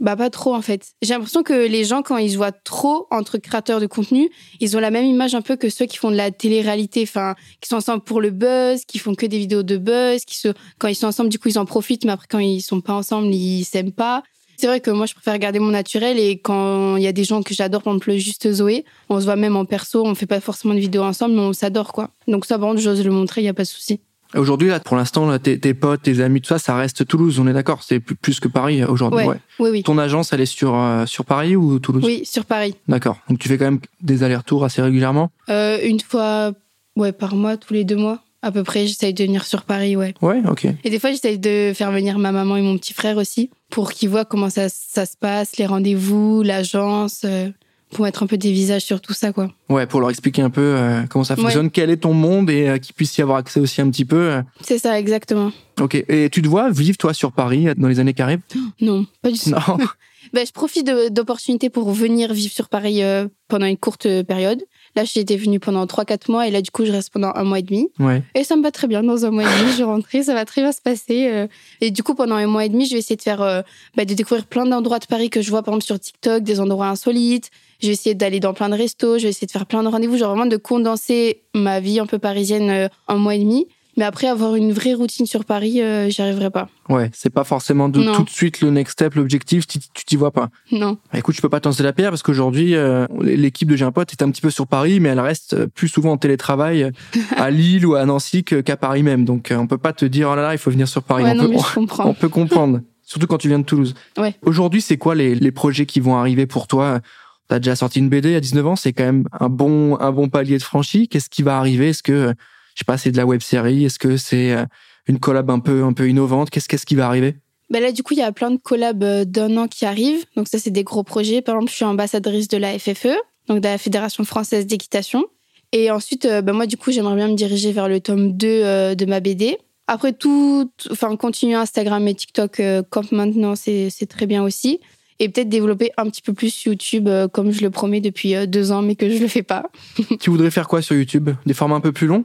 bah 0.00 0.16
pas 0.16 0.30
trop 0.30 0.52
en 0.54 0.62
fait. 0.62 0.88
J'ai 1.02 1.14
l'impression 1.14 1.44
que 1.44 1.52
les 1.52 1.84
gens, 1.84 2.02
quand 2.02 2.16
ils 2.16 2.32
se 2.32 2.36
voient 2.36 2.50
trop 2.50 3.06
entre 3.12 3.38
créateurs 3.38 3.80
de 3.80 3.86
contenu, 3.86 4.28
ils 4.58 4.76
ont 4.76 4.80
la 4.80 4.90
même 4.90 5.04
image 5.04 5.36
un 5.36 5.42
peu 5.42 5.54
que 5.54 5.68
ceux 5.70 5.86
qui 5.86 5.96
font 5.96 6.10
de 6.10 6.16
la 6.16 6.32
télé-réalité, 6.32 7.02
enfin, 7.04 7.36
qui 7.60 7.68
sont 7.68 7.76
ensemble 7.76 8.02
pour 8.02 8.20
le 8.20 8.30
buzz, 8.30 8.84
qui 8.86 8.98
font 8.98 9.14
que 9.14 9.26
des 9.26 9.38
vidéos 9.38 9.62
de 9.62 9.76
buzz, 9.76 10.24
qui 10.24 10.36
se, 10.36 10.48
quand 10.78 10.88
ils 10.88 10.96
sont 10.96 11.06
ensemble, 11.06 11.28
du 11.30 11.38
coup, 11.38 11.48
ils 11.48 11.58
en 11.60 11.64
profitent, 11.66 12.04
mais 12.04 12.10
après, 12.12 12.26
quand 12.28 12.40
ils 12.40 12.60
sont 12.62 12.80
pas 12.80 12.94
ensemble, 12.94 13.28
ils 13.32 13.64
s'aiment 13.64 13.92
pas. 13.92 14.24
C'est 14.62 14.68
vrai 14.68 14.78
que 14.78 14.92
moi, 14.92 15.06
je 15.06 15.14
préfère 15.14 15.36
garder 15.40 15.58
mon 15.58 15.70
naturel 15.72 16.20
et 16.20 16.38
quand 16.38 16.94
il 16.96 17.02
y 17.02 17.08
a 17.08 17.12
des 17.12 17.24
gens 17.24 17.42
que 17.42 17.52
j'adore, 17.52 17.82
par 17.82 17.94
exemple, 17.94 18.10
le 18.10 18.18
juste 18.18 18.48
Zoé, 18.52 18.84
on 19.08 19.18
se 19.18 19.24
voit 19.24 19.34
même 19.34 19.56
en 19.56 19.64
perso, 19.64 20.06
on 20.06 20.14
fait 20.14 20.26
pas 20.26 20.38
forcément 20.38 20.72
de 20.72 20.78
vidéos 20.78 21.02
ensemble, 21.02 21.34
mais 21.34 21.40
on 21.40 21.52
s'adore, 21.52 21.92
quoi. 21.92 22.10
Donc 22.28 22.44
ça, 22.44 22.60
par 22.60 22.68
contre, 22.68 22.80
j'ose 22.80 23.04
le 23.04 23.10
montrer, 23.10 23.40
il 23.40 23.44
y 23.44 23.48
a 23.48 23.54
pas 23.54 23.64
de 23.64 23.68
souci. 23.68 23.98
Aujourd'hui, 24.36 24.68
là, 24.68 24.78
pour 24.78 24.96
l'instant, 24.96 25.26
là, 25.26 25.40
tes, 25.40 25.58
tes 25.58 25.74
potes, 25.74 26.02
tes 26.02 26.20
amis, 26.20 26.40
tout 26.40 26.46
ça, 26.46 26.60
ça 26.60 26.76
reste 26.76 27.04
Toulouse, 27.08 27.40
on 27.40 27.48
est 27.48 27.52
d'accord? 27.52 27.82
C'est 27.82 27.98
plus, 27.98 28.38
que 28.38 28.46
Paris 28.46 28.82
euh, 28.82 28.86
aujourd'hui. 28.86 29.22
Ouais. 29.22 29.30
ouais. 29.30 29.40
Oui, 29.58 29.70
oui. 29.72 29.82
Ton 29.82 29.98
agence, 29.98 30.32
elle 30.32 30.42
est 30.42 30.46
sur, 30.46 30.76
euh, 30.76 31.06
sur 31.06 31.24
Paris 31.24 31.56
ou 31.56 31.80
Toulouse? 31.80 32.04
Oui, 32.04 32.22
sur 32.24 32.44
Paris. 32.44 32.76
D'accord. 32.86 33.18
Donc 33.28 33.40
tu 33.40 33.48
fais 33.48 33.58
quand 33.58 33.64
même 33.64 33.80
des 34.00 34.22
allers-retours 34.22 34.64
assez 34.64 34.80
régulièrement? 34.80 35.32
Euh, 35.48 35.80
une 35.82 35.98
fois, 35.98 36.52
ouais, 36.94 37.10
par 37.10 37.34
mois, 37.34 37.56
tous 37.56 37.74
les 37.74 37.82
deux 37.82 37.96
mois, 37.96 38.20
à 38.42 38.50
peu 38.50 38.64
près, 38.64 38.86
j'essaye 38.88 39.14
de 39.14 39.24
venir 39.24 39.44
sur 39.44 39.62
Paris, 39.62 39.94
ouais. 39.94 40.14
Ouais, 40.20 40.42
ok. 40.48 40.66
Et 40.82 40.90
des 40.90 40.98
fois, 40.98 41.10
j'essaye 41.10 41.38
de 41.38 41.72
faire 41.74 41.92
venir 41.92 42.18
ma 42.18 42.32
maman 42.32 42.56
et 42.56 42.62
mon 42.62 42.76
petit 42.76 42.92
frère 42.92 43.16
aussi, 43.16 43.50
pour 43.70 43.92
qu'ils 43.92 44.08
voient 44.08 44.24
comment 44.24 44.50
ça, 44.50 44.68
ça 44.68 45.06
se 45.06 45.16
passe, 45.16 45.56
les 45.58 45.66
rendez-vous, 45.66 46.42
l'agence, 46.42 47.22
euh, 47.24 47.50
pour 47.92 48.04
mettre 48.04 48.24
un 48.24 48.26
peu 48.26 48.36
des 48.36 48.50
visages 48.50 48.82
sur 48.82 49.00
tout 49.00 49.12
ça, 49.12 49.32
quoi. 49.32 49.52
Ouais, 49.68 49.86
pour 49.86 50.00
leur 50.00 50.10
expliquer 50.10 50.42
un 50.42 50.50
peu 50.50 50.60
euh, 50.60 51.02
comment 51.08 51.22
ça 51.22 51.36
fonctionne, 51.36 51.70
quel 51.70 51.88
est 51.90 51.98
ton 51.98 52.14
monde 52.14 52.50
et 52.50 52.68
euh, 52.68 52.78
qu'ils 52.78 52.94
puissent 52.94 53.16
y 53.16 53.22
avoir 53.22 53.38
accès 53.38 53.60
aussi 53.60 53.80
un 53.80 53.88
petit 53.90 54.04
peu. 54.04 54.42
C'est 54.60 54.78
ça, 54.78 54.98
exactement. 54.98 55.52
Ok. 55.80 55.94
Et 56.08 56.28
tu 56.28 56.42
te 56.42 56.48
vois 56.48 56.68
vivre 56.70 56.96
toi 56.96 57.14
sur 57.14 57.30
Paris 57.30 57.66
dans 57.76 57.88
les 57.88 58.00
années 58.00 58.14
qui 58.14 58.22
arrivent 58.22 58.42
Non, 58.80 59.06
pas 59.22 59.30
du 59.30 59.38
tout. 59.38 59.50
Non. 59.50 59.78
Ben, 60.32 60.46
je 60.46 60.52
profite 60.52 60.88
d'opportunités 61.10 61.68
pour 61.68 61.90
venir 61.90 62.32
vivre 62.32 62.52
sur 62.52 62.68
Paris 62.68 63.02
pendant 63.48 63.66
une 63.66 63.76
courte 63.76 64.06
période. 64.22 64.62
Là, 64.94 65.04
j'étais 65.04 65.36
venue 65.36 65.58
pendant 65.58 65.86
3-4 65.86 66.30
mois 66.30 66.46
et 66.46 66.50
là, 66.50 66.60
du 66.60 66.70
coup, 66.70 66.84
je 66.84 66.92
reste 66.92 67.10
pendant 67.12 67.32
un 67.34 67.44
mois 67.44 67.58
et 67.58 67.62
demi. 67.62 67.88
Ouais. 67.98 68.22
Et 68.34 68.44
ça 68.44 68.56
me 68.56 68.62
va 68.62 68.70
très 68.70 68.86
bien. 68.86 69.02
Dans 69.02 69.24
un 69.24 69.30
mois 69.30 69.42
et 69.42 69.46
demi, 69.60 69.72
je 69.72 69.78
vais 69.78 69.84
rentrer, 69.84 70.22
ça 70.22 70.34
va 70.34 70.44
très 70.44 70.60
bien 70.60 70.72
se 70.72 70.80
passer. 70.80 71.28
euh. 71.30 71.46
Et 71.80 71.90
du 71.90 72.02
coup, 72.02 72.14
pendant 72.14 72.34
un 72.34 72.46
mois 72.46 72.64
et 72.64 72.68
demi, 72.68 72.86
je 72.86 72.92
vais 72.92 72.98
essayer 72.98 73.16
de 73.16 73.22
faire, 73.22 73.40
euh, 73.42 73.62
bah, 73.96 74.04
de 74.04 74.14
découvrir 74.14 74.46
plein 74.46 74.66
d'endroits 74.66 74.98
de 74.98 75.06
Paris 75.06 75.30
que 75.30 75.40
je 75.40 75.50
vois, 75.50 75.62
par 75.62 75.72
exemple, 75.74 75.84
sur 75.86 75.98
TikTok, 75.98 76.42
des 76.42 76.60
endroits 76.60 76.88
insolites. 76.88 77.50
Je 77.80 77.86
vais 77.88 77.94
essayer 77.94 78.14
d'aller 78.14 78.38
dans 78.38 78.54
plein 78.54 78.68
de 78.68 78.74
restos, 78.74 79.18
je 79.18 79.24
vais 79.24 79.30
essayer 79.30 79.46
de 79.46 79.52
faire 79.52 79.66
plein 79.66 79.82
de 79.82 79.88
rendez-vous, 79.88 80.16
genre 80.16 80.30
vraiment 80.30 80.46
de 80.46 80.56
condenser 80.56 81.42
ma 81.54 81.80
vie 81.80 81.98
un 81.98 82.06
peu 82.06 82.18
parisienne 82.18 82.70
euh, 82.70 82.88
en 83.08 83.14
un 83.14 83.18
mois 83.18 83.34
et 83.34 83.38
demi. 83.40 83.66
Mais 83.96 84.04
après, 84.04 84.26
avoir 84.26 84.54
une 84.54 84.72
vraie 84.72 84.94
routine 84.94 85.26
sur 85.26 85.44
Paris, 85.44 85.82
euh, 85.82 86.08
j'y 86.08 86.22
arriverai 86.22 86.50
pas. 86.50 86.68
Ouais. 86.88 87.10
C'est 87.12 87.30
pas 87.30 87.44
forcément 87.44 87.88
de, 87.88 88.02
tout 88.14 88.22
de 88.22 88.30
suite 88.30 88.60
le 88.62 88.70
next 88.70 88.92
step, 88.92 89.14
l'objectif. 89.14 89.66
Tu 89.66 89.78
t'y 90.06 90.16
vois 90.16 90.30
pas. 90.30 90.48
Non. 90.70 90.96
Bah, 91.12 91.18
écoute, 91.18 91.36
je 91.36 91.42
peux 91.42 91.48
pas 91.48 91.60
t'en 91.60 91.70
la 91.78 91.92
pierre 91.92 92.10
parce 92.10 92.22
qu'aujourd'hui, 92.22 92.74
euh, 92.74 93.06
l'équipe 93.20 93.68
de 93.68 93.76
J'ai 93.76 93.84
un 93.84 93.92
pote 93.92 94.12
est 94.12 94.22
un 94.22 94.30
petit 94.30 94.40
peu 94.40 94.50
sur 94.50 94.66
Paris, 94.66 95.00
mais 95.00 95.10
elle 95.10 95.20
reste 95.20 95.66
plus 95.66 95.88
souvent 95.88 96.12
en 96.12 96.16
télétravail 96.16 96.90
à 97.36 97.50
Lille 97.50 97.84
ou 97.84 97.94
à 97.94 98.04
Nancy 98.06 98.44
qu'à 98.44 98.76
Paris 98.76 99.02
même. 99.02 99.24
Donc, 99.24 99.50
euh, 99.50 99.56
on 99.56 99.66
peut 99.66 99.78
pas 99.78 99.92
te 99.92 100.04
dire, 100.04 100.30
oh 100.30 100.36
là 100.36 100.42
là, 100.42 100.54
il 100.54 100.58
faut 100.58 100.70
venir 100.70 100.88
sur 100.88 101.02
Paris. 101.02 101.24
ouais, 101.24 101.32
on, 101.32 101.34
non, 101.34 101.44
peut, 101.44 101.50
mais 101.50 101.58
je 101.58 101.74
comprends. 101.74 102.08
on 102.08 102.14
peut 102.14 102.28
comprendre. 102.28 102.80
Surtout 103.02 103.26
quand 103.26 103.38
tu 103.38 103.48
viens 103.48 103.58
de 103.58 103.64
Toulouse. 103.64 103.94
Ouais. 104.16 104.34
Aujourd'hui, 104.42 104.80
c'est 104.80 104.96
quoi 104.96 105.14
les, 105.14 105.34
les 105.34 105.50
projets 105.50 105.84
qui 105.84 106.00
vont 106.00 106.16
arriver 106.16 106.46
pour 106.46 106.66
toi? 106.66 107.00
T'as 107.48 107.58
déjà 107.58 107.76
sorti 107.76 107.98
une 107.98 108.08
BD 108.08 108.34
à 108.34 108.40
19 108.40 108.66
ans, 108.66 108.76
c'est 108.76 108.94
quand 108.94 109.04
même 109.04 109.24
un 109.38 109.50
bon, 109.50 109.98
un 110.00 110.12
bon 110.12 110.30
palier 110.30 110.56
de 110.56 110.62
franchi. 110.62 111.08
Qu'est-ce 111.08 111.28
qui 111.28 111.42
va 111.42 111.58
arriver? 111.58 111.90
Est-ce 111.90 112.02
que, 112.02 112.12
euh, 112.12 112.32
je 112.74 112.80
sais 112.80 112.84
pas, 112.86 112.98
c'est 112.98 113.10
de 113.10 113.16
la 113.16 113.26
web 113.26 113.40
série 113.40 113.84
Est-ce 113.84 113.98
que 113.98 114.16
c'est 114.16 114.52
euh, 114.52 114.64
une 115.06 115.18
collab 115.18 115.50
un 115.50 115.58
peu, 115.58 115.84
un 115.84 115.92
peu 115.92 116.08
innovante? 116.08 116.50
Qu'est-ce 116.50 116.68
qu'est-ce 116.68 116.86
qui 116.86 116.94
va 116.94 117.06
arriver? 117.06 117.36
Ben 117.72 117.82
là, 117.82 117.90
du 117.90 118.02
coup, 118.02 118.12
il 118.12 118.18
y 118.18 118.22
a 118.22 118.32
plein 118.32 118.50
de 118.50 118.58
collabs 118.58 119.02
euh, 119.02 119.24
d'un 119.24 119.56
an 119.56 119.66
qui 119.66 119.86
arrivent. 119.86 120.26
Donc 120.36 120.46
ça, 120.46 120.58
c'est 120.58 120.70
des 120.70 120.84
gros 120.84 121.02
projets. 121.02 121.40
Par 121.40 121.54
exemple, 121.54 121.70
je 121.70 121.76
suis 121.76 121.84
ambassadrice 121.86 122.46
de 122.48 122.58
la 122.58 122.78
FFE, 122.78 123.16
donc 123.48 123.60
de 123.60 123.66
la 123.66 123.78
Fédération 123.78 124.24
française 124.24 124.66
d'équitation. 124.66 125.24
Et 125.72 125.90
ensuite, 125.90 126.26
euh, 126.26 126.42
ben 126.42 126.52
moi, 126.52 126.66
du 126.66 126.76
coup, 126.76 126.92
j'aimerais 126.92 127.16
bien 127.16 127.28
me 127.28 127.34
diriger 127.34 127.72
vers 127.72 127.88
le 127.88 127.98
tome 128.00 128.36
2 128.36 128.46
euh, 128.46 128.94
de 128.94 129.06
ma 129.06 129.20
BD. 129.20 129.56
Après 129.86 130.12
tout, 130.12 130.70
enfin, 130.90 131.16
continuer 131.16 131.54
Instagram 131.54 132.06
et 132.08 132.14
TikTok 132.14 132.60
comme 132.90 133.06
maintenant, 133.10 133.56
c'est 133.56 134.06
très 134.06 134.26
bien 134.26 134.42
aussi. 134.42 134.80
Et 135.18 135.28
peut-être 135.30 135.48
développer 135.48 135.90
un 135.96 136.08
petit 136.10 136.22
peu 136.22 136.34
plus 136.34 136.64
YouTube, 136.64 137.08
comme 137.32 137.50
je 137.52 137.62
le 137.62 137.70
promets 137.70 138.00
depuis 138.00 138.34
deux 138.46 138.70
ans, 138.70 138.80
mais 138.80 138.94
que 138.96 139.10
je 139.10 139.18
le 139.18 139.28
fais 139.28 139.42
pas. 139.42 139.70
Tu 140.20 140.30
voudrais 140.30 140.50
faire 140.50 140.68
quoi 140.68 140.82
sur 140.82 140.94
YouTube? 140.94 141.30
Des 141.46 141.54
formats 141.54 141.76
un 141.76 141.80
peu 141.80 141.92
plus 141.92 142.06
longs? 142.06 142.24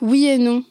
Oui 0.00 0.26
et 0.26 0.38
non. 0.38 0.62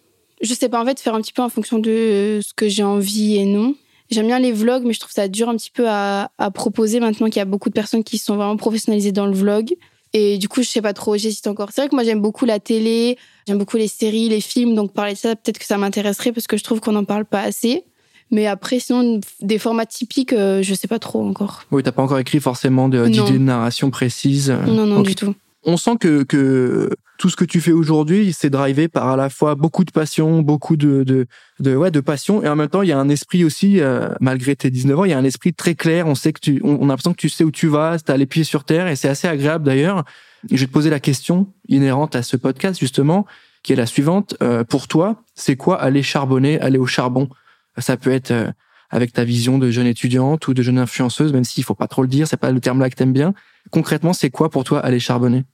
Je 0.41 0.53
sais 0.53 0.69
pas, 0.69 0.81
en 0.81 0.85
fait, 0.85 0.99
faire 0.99 1.15
un 1.15 1.21
petit 1.21 1.33
peu 1.33 1.41
en 1.41 1.49
fonction 1.49 1.79
de 1.79 1.89
euh, 1.89 2.41
ce 2.41 2.53
que 2.53 2.67
j'ai 2.67 2.83
envie 2.83 3.35
et 3.37 3.45
non. 3.45 3.75
J'aime 4.11 4.27
bien 4.27 4.39
les 4.39 4.51
vlogs, 4.51 4.83
mais 4.85 4.93
je 4.93 4.99
trouve 4.99 5.13
ça 5.13 5.27
dur 5.27 5.47
un 5.49 5.55
petit 5.55 5.71
peu 5.71 5.85
à, 5.87 6.29
à 6.37 6.51
proposer 6.51 6.99
maintenant 6.99 7.27
qu'il 7.27 7.37
y 7.37 7.41
a 7.41 7.45
beaucoup 7.45 7.69
de 7.69 7.73
personnes 7.73 8.03
qui 8.03 8.17
sont 8.17 8.35
vraiment 8.35 8.57
professionnalisées 8.57 9.11
dans 9.13 9.25
le 9.25 9.33
vlog. 9.33 9.73
Et 10.15 10.37
du 10.37 10.47
coup, 10.47 10.61
je 10.61 10.67
sais 10.67 10.81
pas 10.81 10.93
trop, 10.93 11.17
j'hésite 11.17 11.47
encore. 11.47 11.69
C'est 11.71 11.81
vrai 11.81 11.89
que 11.89 11.95
moi, 11.95 12.03
j'aime 12.03 12.21
beaucoup 12.21 12.45
la 12.45 12.59
télé, 12.59 13.17
j'aime 13.47 13.57
beaucoup 13.57 13.77
les 13.77 13.87
séries, 13.87 14.29
les 14.29 14.41
films, 14.41 14.75
donc 14.75 14.93
parler 14.93 15.13
de 15.13 15.17
ça, 15.17 15.35
peut-être 15.35 15.57
que 15.57 15.65
ça 15.65 15.77
m'intéresserait 15.77 16.31
parce 16.31 16.45
que 16.45 16.57
je 16.57 16.63
trouve 16.63 16.81
qu'on 16.81 16.91
n'en 16.91 17.05
parle 17.05 17.25
pas 17.25 17.41
assez. 17.41 17.83
Mais 18.29 18.45
après, 18.45 18.79
sinon, 18.79 19.19
des 19.41 19.57
formats 19.57 19.85
typiques, 19.87 20.33
euh, 20.33 20.61
je 20.61 20.73
sais 20.75 20.87
pas 20.87 20.99
trop 20.99 21.25
encore. 21.27 21.63
Oui, 21.71 21.81
t'as 21.81 21.91
pas 21.91 22.03
encore 22.03 22.19
écrit 22.19 22.39
forcément 22.39 22.89
de- 22.89 22.99
Non. 22.99 23.07
d'idées 23.09 23.39
de 23.39 23.43
narration 23.43 23.89
précises. 23.89 24.49
Non, 24.67 24.85
non, 24.85 24.99
Ok. 24.99 25.07
du 25.07 25.15
tout. 25.15 25.33
On 25.63 25.77
sent 25.77 25.97
que, 25.99 26.23
que 26.23 26.89
tout 27.23 27.29
ce 27.29 27.37
que 27.37 27.45
tu 27.45 27.61
fais 27.61 27.71
aujourd'hui, 27.71 28.33
c'est 28.33 28.49
drivé 28.49 28.89
par 28.89 29.07
à 29.07 29.15
la 29.15 29.29
fois 29.29 29.55
beaucoup 29.55 29.85
de 29.85 29.91
passion, 29.91 30.41
beaucoup 30.41 30.75
de, 30.75 31.03
de, 31.03 31.25
de, 31.61 31.73
ouais, 31.73 31.89
de 31.89 32.01
passion, 32.01 32.43
et 32.43 32.49
en 32.49 32.57
même 32.57 32.67
temps, 32.67 32.81
il 32.81 32.89
y 32.89 32.91
a 32.91 32.99
un 32.99 33.07
esprit 33.07 33.45
aussi, 33.45 33.79
euh, 33.79 34.09
malgré 34.19 34.57
tes 34.57 34.69
19 34.69 34.99
ans, 34.99 35.05
il 35.05 35.11
y 35.11 35.13
a 35.13 35.17
un 35.17 35.23
esprit 35.23 35.53
très 35.53 35.73
clair. 35.73 36.05
On 36.05 36.15
sait 36.15 36.33
que 36.33 36.41
tu, 36.41 36.59
on, 36.65 36.83
a 36.83 36.87
l'impression 36.87 37.13
que 37.13 37.17
tu 37.21 37.29
sais 37.29 37.45
où 37.45 37.51
tu 37.51 37.67
vas, 37.67 37.97
t'as 37.97 38.17
les 38.17 38.25
pieds 38.25 38.43
sur 38.43 38.65
terre, 38.65 38.89
et 38.89 38.97
c'est 38.97 39.07
assez 39.07 39.25
agréable 39.29 39.63
d'ailleurs. 39.63 40.03
Je 40.51 40.57
vais 40.57 40.65
te 40.65 40.71
poser 40.73 40.89
la 40.89 40.99
question 40.99 41.47
inhérente 41.69 42.13
à 42.17 42.23
ce 42.23 42.35
podcast 42.35 42.77
justement, 42.77 43.25
qui 43.63 43.71
est 43.71 43.77
la 43.77 43.85
suivante. 43.85 44.35
Euh, 44.43 44.65
pour 44.65 44.89
toi, 44.89 45.23
c'est 45.33 45.55
quoi 45.55 45.81
aller 45.81 46.03
charbonner, 46.03 46.59
aller 46.59 46.77
au 46.77 46.87
charbon? 46.87 47.29
Ça 47.77 47.95
peut 47.95 48.11
être 48.11 48.31
euh, 48.31 48.51
avec 48.89 49.13
ta 49.13 49.23
vision 49.23 49.59
de 49.59 49.71
jeune 49.71 49.87
étudiante 49.87 50.45
ou 50.49 50.53
de 50.53 50.61
jeune 50.61 50.77
influenceuse, 50.77 51.31
même 51.31 51.45
s'il 51.45 51.63
faut 51.63 51.73
pas 51.73 51.87
trop 51.87 52.01
le 52.01 52.09
dire, 52.09 52.27
c'est 52.27 52.35
pas 52.35 52.51
le 52.51 52.59
terme 52.59 52.81
là 52.81 52.89
que 52.89 52.95
t'aimes 52.95 53.13
bien. 53.13 53.33
Concrètement, 53.71 54.11
c'est 54.11 54.29
quoi 54.29 54.49
pour 54.49 54.65
toi 54.65 54.81
aller 54.81 54.99
charbonner? 54.99 55.45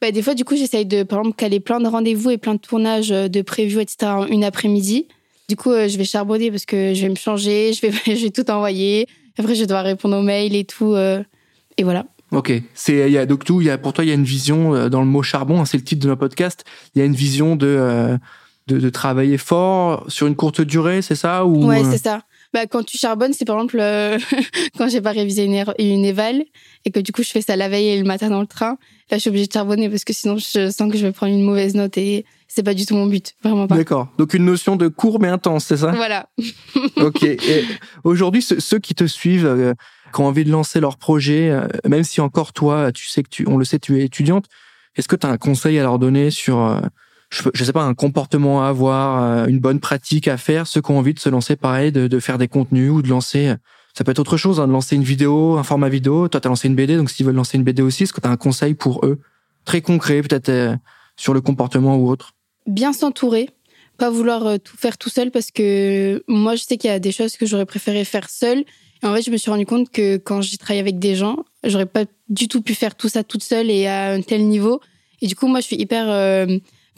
Bah, 0.00 0.10
des 0.12 0.22
fois, 0.22 0.34
du 0.34 0.44
coup, 0.44 0.56
j'essaye 0.56 0.86
de, 0.86 1.02
par 1.02 1.20
exemple, 1.20 1.36
caler 1.36 1.60
plein 1.60 1.80
de 1.80 1.88
rendez-vous 1.88 2.30
et 2.30 2.38
plein 2.38 2.54
de 2.54 2.60
tournages 2.60 3.10
euh, 3.10 3.28
de 3.28 3.42
prévus, 3.42 3.80
etc., 3.80 3.96
en 4.12 4.26
une 4.26 4.44
après-midi. 4.44 5.08
Du 5.48 5.56
coup, 5.56 5.72
euh, 5.72 5.88
je 5.88 5.98
vais 5.98 6.04
charbonner 6.04 6.50
parce 6.50 6.66
que 6.66 6.94
je 6.94 7.02
vais 7.02 7.08
me 7.08 7.16
changer, 7.16 7.72
je 7.72 7.80
vais, 7.80 7.92
je 8.16 8.22
vais 8.24 8.30
tout 8.30 8.48
envoyer. 8.50 9.06
Après, 9.38 9.54
je 9.54 9.64
dois 9.64 9.82
répondre 9.82 10.16
aux 10.16 10.22
mails 10.22 10.54
et 10.54 10.64
tout. 10.64 10.94
euh, 10.94 11.22
et 11.76 11.84
voilà. 11.84 12.06
Ok, 12.30 12.52
c'est 12.74 13.06
il 13.08 13.12
y 13.12 13.16
a 13.16 13.24
donc 13.24 13.44
tout, 13.46 13.62
il 13.62 13.68
y 13.68 13.70
a 13.70 13.78
pour 13.78 13.94
toi 13.94 14.04
il 14.04 14.08
y 14.08 14.10
a 14.10 14.14
une 14.14 14.22
vision 14.24 14.90
dans 14.90 15.00
le 15.00 15.06
mot 15.06 15.22
charbon, 15.22 15.60
hein, 15.60 15.64
c'est 15.64 15.78
le 15.78 15.82
titre 15.84 16.02
de 16.02 16.08
notre 16.08 16.20
podcast. 16.20 16.62
Il 16.94 16.98
y 16.98 17.02
a 17.02 17.06
une 17.06 17.14
vision 17.14 17.56
de, 17.56 17.66
euh, 17.66 18.18
de 18.66 18.78
de 18.78 18.90
travailler 18.90 19.38
fort 19.38 20.04
sur 20.08 20.26
une 20.26 20.36
courte 20.36 20.60
durée, 20.60 21.00
c'est 21.00 21.14
ça 21.14 21.46
ou 21.46 21.64
Ouais, 21.66 21.82
c'est 21.84 21.96
ça. 22.02 22.20
Bah, 22.54 22.66
quand 22.66 22.82
tu 22.82 22.96
charbonnes, 22.96 23.32
c'est 23.32 23.44
par 23.44 23.56
exemple 23.56 23.78
euh, 23.80 24.18
quand 24.78 24.88
j'ai 24.88 25.00
pas 25.00 25.12
révisé 25.12 25.44
une, 25.44 25.64
une 25.78 26.04
éval 26.04 26.44
et 26.84 26.90
que 26.90 27.00
du 27.00 27.12
coup 27.12 27.22
je 27.22 27.28
fais 27.28 27.42
ça 27.42 27.56
la 27.56 27.68
veille 27.68 27.88
et 27.88 27.98
le 27.98 28.04
matin 28.04 28.30
dans 28.30 28.40
le 28.40 28.46
train. 28.46 28.78
Là, 29.10 29.16
je 29.16 29.18
suis 29.18 29.28
obligée 29.28 29.46
de 29.46 29.52
charbonner 29.52 29.88
parce 29.88 30.04
que 30.04 30.12
sinon 30.12 30.36
je 30.36 30.70
sens 30.70 30.90
que 30.90 30.98
je 30.98 31.06
vais 31.06 31.12
prendre 31.12 31.32
une 31.32 31.42
mauvaise 31.42 31.74
note 31.74 31.96
et 31.98 32.24
c'est 32.46 32.62
pas 32.62 32.74
du 32.74 32.86
tout 32.86 32.94
mon 32.94 33.06
but, 33.06 33.34
vraiment 33.42 33.66
pas. 33.66 33.76
D'accord. 33.76 34.08
Donc 34.18 34.32
une 34.34 34.44
notion 34.44 34.76
de 34.76 34.88
court 34.88 35.20
mais 35.20 35.28
intense, 35.28 35.66
c'est 35.66 35.78
ça? 35.78 35.92
Voilà. 35.92 36.28
Ok. 36.96 37.22
Et 37.22 37.64
aujourd'hui, 38.04 38.42
ceux, 38.42 38.58
ceux 38.60 38.78
qui 38.78 38.94
te 38.94 39.04
suivent, 39.04 39.46
euh, 39.46 39.74
qui 40.12 40.20
ont 40.20 40.26
envie 40.26 40.44
de 40.44 40.50
lancer 40.50 40.80
leur 40.80 40.96
projet, 40.96 41.50
euh, 41.50 41.66
même 41.86 42.02
si 42.02 42.20
encore 42.20 42.52
toi, 42.52 42.90
tu 42.92 43.06
sais 43.06 43.22
que 43.22 43.28
tu, 43.28 43.46
on 43.46 43.56
le 43.56 43.64
sait, 43.64 43.78
tu 43.78 44.00
es 44.00 44.04
étudiante, 44.04 44.46
est-ce 44.96 45.06
que 45.06 45.16
tu 45.16 45.26
as 45.26 45.30
un 45.30 45.36
conseil 45.36 45.78
à 45.78 45.82
leur 45.82 45.98
donner 45.98 46.30
sur, 46.30 46.58
euh, 46.60 46.80
je, 47.30 47.48
je 47.52 47.64
sais 47.64 47.72
pas, 47.72 47.82
un 47.82 47.94
comportement 47.94 48.64
à 48.64 48.68
avoir, 48.68 49.22
euh, 49.22 49.46
une 49.46 49.58
bonne 49.58 49.80
pratique 49.80 50.28
à 50.28 50.36
faire, 50.36 50.66
ceux 50.66 50.80
qui 50.80 50.90
ont 50.90 50.98
envie 50.98 51.14
de 51.14 51.20
se 51.20 51.28
lancer 51.28 51.56
pareil, 51.56 51.92
de, 51.92 52.06
de 52.06 52.20
faire 52.20 52.38
des 52.38 52.48
contenus 52.48 52.90
ou 52.90 53.02
de 53.02 53.08
lancer, 53.08 53.54
ça 53.98 54.04
peut 54.04 54.12
être 54.12 54.20
autre 54.20 54.36
chose, 54.36 54.60
hein, 54.60 54.68
de 54.68 54.72
lancer 54.72 54.94
une 54.94 55.02
vidéo, 55.02 55.56
un 55.58 55.64
format 55.64 55.88
vidéo. 55.88 56.28
Toi, 56.28 56.40
tu 56.40 56.46
as 56.46 56.50
lancé 56.50 56.68
une 56.68 56.76
BD, 56.76 56.96
donc 56.96 57.10
s'ils 57.10 57.26
veulent 57.26 57.34
lancer 57.34 57.58
une 57.58 57.64
BD 57.64 57.82
aussi, 57.82 58.04
est-ce 58.04 58.12
que 58.12 58.20
tu 58.20 58.28
as 58.28 58.30
un 58.30 58.36
conseil 58.36 58.74
pour 58.74 59.04
eux, 59.04 59.18
très 59.64 59.80
concret, 59.80 60.22
peut-être 60.22 60.50
euh, 60.50 60.76
sur 61.16 61.34
le 61.34 61.40
comportement 61.40 61.96
ou 61.96 62.08
autre 62.08 62.34
Bien 62.66 62.92
s'entourer, 62.92 63.50
pas 63.96 64.08
vouloir 64.08 64.46
euh, 64.46 64.56
tout 64.58 64.76
faire 64.76 64.98
tout 64.98 65.08
seul 65.08 65.32
parce 65.32 65.50
que 65.50 66.22
moi 66.28 66.54
je 66.54 66.62
sais 66.62 66.76
qu'il 66.76 66.90
y 66.90 66.92
a 66.92 67.00
des 67.00 67.10
choses 67.10 67.36
que 67.36 67.44
j'aurais 67.44 67.66
préféré 67.66 68.04
faire 68.04 68.30
seule. 68.30 68.64
Et 69.02 69.06
en 69.06 69.14
fait, 69.14 69.22
je 69.22 69.30
me 69.30 69.36
suis 69.36 69.50
rendu 69.50 69.66
compte 69.66 69.90
que 69.90 70.16
quand 70.16 70.42
j'ai 70.42 70.56
travaillé 70.58 70.80
avec 70.80 71.00
des 71.00 71.16
gens, 71.16 71.44
j'aurais 71.64 71.86
pas 71.86 72.04
du 72.28 72.46
tout 72.46 72.62
pu 72.62 72.74
faire 72.74 72.94
tout 72.94 73.08
ça 73.08 73.24
toute 73.24 73.42
seule 73.42 73.68
et 73.68 73.86
à 73.86 74.12
un 74.12 74.22
tel 74.22 74.46
niveau. 74.46 74.80
Et 75.22 75.26
du 75.26 75.34
coup, 75.34 75.48
moi, 75.48 75.60
je 75.60 75.66
suis 75.66 75.76
hyper 75.76 76.08
euh, 76.08 76.46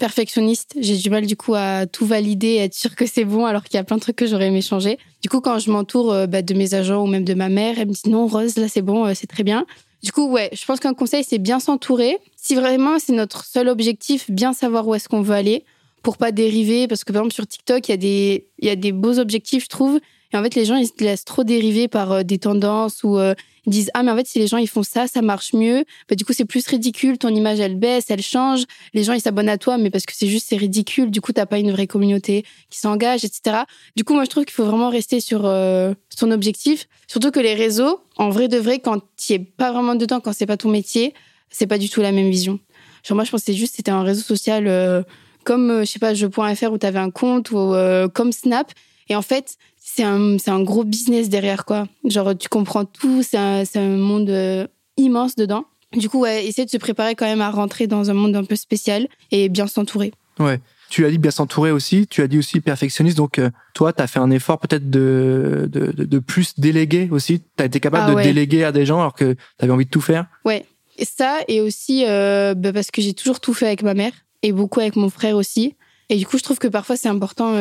perfectionniste. 0.00 0.74
J'ai 0.80 0.96
du 0.96 1.10
mal 1.10 1.26
du 1.26 1.36
coup 1.36 1.54
à 1.54 1.86
tout 1.86 2.04
valider, 2.06 2.48
et 2.48 2.64
être 2.64 2.74
sûre 2.74 2.96
que 2.96 3.06
c'est 3.06 3.24
bon, 3.24 3.46
alors 3.46 3.62
qu'il 3.62 3.74
y 3.74 3.78
a 3.78 3.84
plein 3.84 3.96
de 3.96 4.00
trucs 4.00 4.16
que 4.16 4.26
j'aurais 4.26 4.48
aimé 4.48 4.62
changer. 4.62 4.98
Du 5.22 5.28
coup, 5.28 5.40
quand 5.40 5.60
je 5.60 5.70
m'entoure 5.70 6.12
euh, 6.12 6.26
bah, 6.26 6.42
de 6.42 6.54
mes 6.54 6.74
agents 6.74 7.04
ou 7.04 7.06
même 7.06 7.24
de 7.24 7.34
ma 7.34 7.48
mère, 7.48 7.78
elle 7.78 7.86
me 7.86 7.92
dit 7.92 8.08
non, 8.08 8.26
Rose, 8.26 8.56
là 8.56 8.66
c'est 8.66 8.82
bon, 8.82 9.06
euh, 9.06 9.12
c'est 9.14 9.28
très 9.28 9.44
bien. 9.44 9.64
Du 10.02 10.10
coup, 10.10 10.28
ouais, 10.28 10.50
je 10.52 10.64
pense 10.64 10.80
qu'un 10.80 10.94
conseil, 10.94 11.22
c'est 11.22 11.38
bien 11.38 11.60
s'entourer. 11.60 12.18
Si 12.34 12.54
vraiment 12.54 12.98
c'est 12.98 13.12
notre 13.12 13.44
seul 13.44 13.68
objectif, 13.68 14.30
bien 14.30 14.52
savoir 14.52 14.88
où 14.88 14.94
est-ce 14.94 15.08
qu'on 15.08 15.20
veut 15.20 15.34
aller 15.34 15.64
pour 16.02 16.16
pas 16.16 16.32
dériver. 16.32 16.88
Parce 16.88 17.04
que 17.04 17.12
par 17.12 17.20
exemple, 17.20 17.34
sur 17.34 17.46
TikTok, 17.46 17.86
il 17.88 17.90
y, 17.90 17.94
a 17.94 17.98
des, 17.98 18.46
il 18.58 18.66
y 18.66 18.70
a 18.70 18.76
des 18.76 18.92
beaux 18.92 19.18
objectifs, 19.18 19.64
je 19.64 19.68
trouve. 19.68 20.00
Et 20.32 20.36
en 20.36 20.42
fait, 20.42 20.54
les 20.54 20.64
gens, 20.64 20.76
ils 20.76 20.86
se 20.86 20.92
laissent 21.00 21.24
trop 21.24 21.44
dériver 21.44 21.88
par 21.88 22.12
euh, 22.12 22.22
des 22.22 22.38
tendances 22.38 23.02
ou 23.02 23.18
euh, 23.18 23.34
ils 23.66 23.72
disent 23.72 23.90
Ah, 23.94 24.02
mais 24.02 24.10
en 24.10 24.16
fait, 24.16 24.26
si 24.26 24.38
les 24.38 24.46
gens 24.46 24.58
ils 24.58 24.68
font 24.68 24.82
ça, 24.82 25.06
ça 25.06 25.22
marche 25.22 25.52
mieux. 25.52 25.84
Bah, 26.08 26.14
du 26.14 26.24
coup, 26.24 26.32
c'est 26.32 26.44
plus 26.44 26.66
ridicule. 26.66 27.18
Ton 27.18 27.28
image, 27.28 27.60
elle 27.60 27.76
baisse, 27.76 28.06
elle 28.10 28.22
change. 28.22 28.64
Les 28.94 29.02
gens, 29.02 29.12
ils 29.12 29.20
s'abonnent 29.20 29.48
à 29.48 29.58
toi, 29.58 29.76
mais 29.76 29.90
parce 29.90 30.06
que 30.06 30.12
c'est 30.14 30.28
juste, 30.28 30.46
c'est 30.48 30.56
ridicule. 30.56 31.10
Du 31.10 31.20
coup, 31.20 31.32
t'as 31.32 31.46
pas 31.46 31.58
une 31.58 31.72
vraie 31.72 31.86
communauté 31.86 32.44
qui 32.70 32.78
s'engage, 32.78 33.24
etc. 33.24 33.58
Du 33.96 34.04
coup, 34.04 34.14
moi, 34.14 34.24
je 34.24 34.30
trouve 34.30 34.44
qu'il 34.44 34.54
faut 34.54 34.64
vraiment 34.64 34.90
rester 34.90 35.20
sur 35.20 35.42
euh, 35.44 35.94
son 36.10 36.30
objectif. 36.30 36.88
Surtout 37.08 37.30
que 37.30 37.40
les 37.40 37.54
réseaux, 37.54 38.00
en 38.16 38.30
vrai 38.30 38.48
de 38.48 38.58
vrai, 38.58 38.78
quand 38.78 39.02
tu 39.16 39.32
es 39.32 39.38
pas 39.38 39.72
vraiment 39.72 39.94
dedans, 39.94 40.20
quand 40.20 40.32
c'est 40.32 40.46
pas 40.46 40.56
ton 40.56 40.70
métier, 40.70 41.14
c'est 41.50 41.66
pas 41.66 41.78
du 41.78 41.88
tout 41.88 42.00
la 42.00 42.12
même 42.12 42.30
vision. 42.30 42.60
Genre, 43.02 43.16
moi, 43.16 43.24
je 43.24 43.30
pensais 43.30 43.52
juste 43.52 43.74
c'était 43.76 43.90
un 43.90 44.02
réseau 44.02 44.22
social 44.22 44.68
euh, 44.68 45.02
comme, 45.44 45.80
je 45.80 45.86
sais 45.86 45.98
pas, 45.98 46.14
jeu.fr 46.14 46.72
où 46.72 46.78
tu 46.78 46.86
avais 46.86 46.98
un 46.98 47.10
compte 47.10 47.50
ou 47.50 47.74
comme 48.12 48.30
Snap. 48.30 48.72
Et 49.08 49.16
en 49.16 49.22
fait, 49.22 49.56
c'est 49.80 50.04
un, 50.04 50.38
c'est 50.38 50.50
un 50.50 50.62
gros 50.62 50.84
business 50.84 51.28
derrière, 51.28 51.64
quoi. 51.64 51.86
Genre, 52.04 52.36
tu 52.36 52.48
comprends 52.48 52.84
tout, 52.84 53.22
c'est 53.22 53.38
un, 53.38 53.64
c'est 53.64 53.78
un 53.78 53.96
monde 53.96 54.30
euh, 54.30 54.66
immense 54.96 55.34
dedans. 55.34 55.64
Du 55.96 56.08
coup, 56.08 56.20
ouais, 56.20 56.46
essayer 56.46 56.64
de 56.64 56.70
se 56.70 56.76
préparer 56.76 57.14
quand 57.16 57.26
même 57.26 57.40
à 57.40 57.50
rentrer 57.50 57.86
dans 57.88 58.10
un 58.10 58.14
monde 58.14 58.36
un 58.36 58.44
peu 58.44 58.54
spécial 58.56 59.08
et 59.32 59.48
bien 59.48 59.66
s'entourer. 59.66 60.12
Ouais. 60.38 60.60
Tu 60.88 61.04
as 61.06 61.10
dit 61.10 61.18
bien 61.18 61.30
s'entourer 61.30 61.70
aussi, 61.70 62.06
tu 62.08 62.20
as 62.20 62.26
dit 62.26 62.38
aussi 62.38 62.60
perfectionniste, 62.60 63.16
donc 63.16 63.38
euh, 63.38 63.50
toi, 63.74 63.92
tu 63.92 64.02
as 64.02 64.06
fait 64.06 64.18
un 64.18 64.30
effort 64.30 64.58
peut-être 64.58 64.90
de, 64.90 65.68
de, 65.70 65.92
de, 65.92 66.18
plus 66.18 66.58
déléguer 66.58 67.08
aussi, 67.12 67.40
tu 67.40 67.62
as 67.62 67.66
été 67.66 67.78
capable 67.78 68.04
Ah 68.08 68.10
de 68.10 68.16
ouais. 68.16 68.24
déléguer 68.24 68.64
à 68.64 68.72
des 68.72 68.84
gens 68.86 68.98
alors 68.98 69.14
que 69.14 69.34
tu 69.34 69.38
avais 69.60 69.72
envie 69.72 69.84
de 69.84 69.90
tout 69.90 70.00
faire? 70.00 70.26
Ouais. 70.44 70.64
ça 71.02 71.38
et 71.46 71.60
aussi 71.60 72.04
euh, 72.06 72.54
bah, 72.54 72.72
parce 72.72 72.90
que 72.90 73.02
j'ai 73.02 73.14
toujours 73.14 73.38
tout 73.38 73.54
fait 73.54 73.66
avec 73.66 73.82
ma 73.82 73.94
mère 73.94 74.12
et 74.42 74.50
beaucoup 74.50 74.80
avec 74.80 74.96
mon 74.96 75.10
frère 75.10 75.36
aussi. 75.36 75.76
Et 76.08 76.16
du 76.16 76.26
coup, 76.26 76.38
je 76.38 76.42
trouve 76.42 76.58
que 76.58 76.66
parfois 76.66 76.96
c'est 76.96 77.08
important 77.08 77.52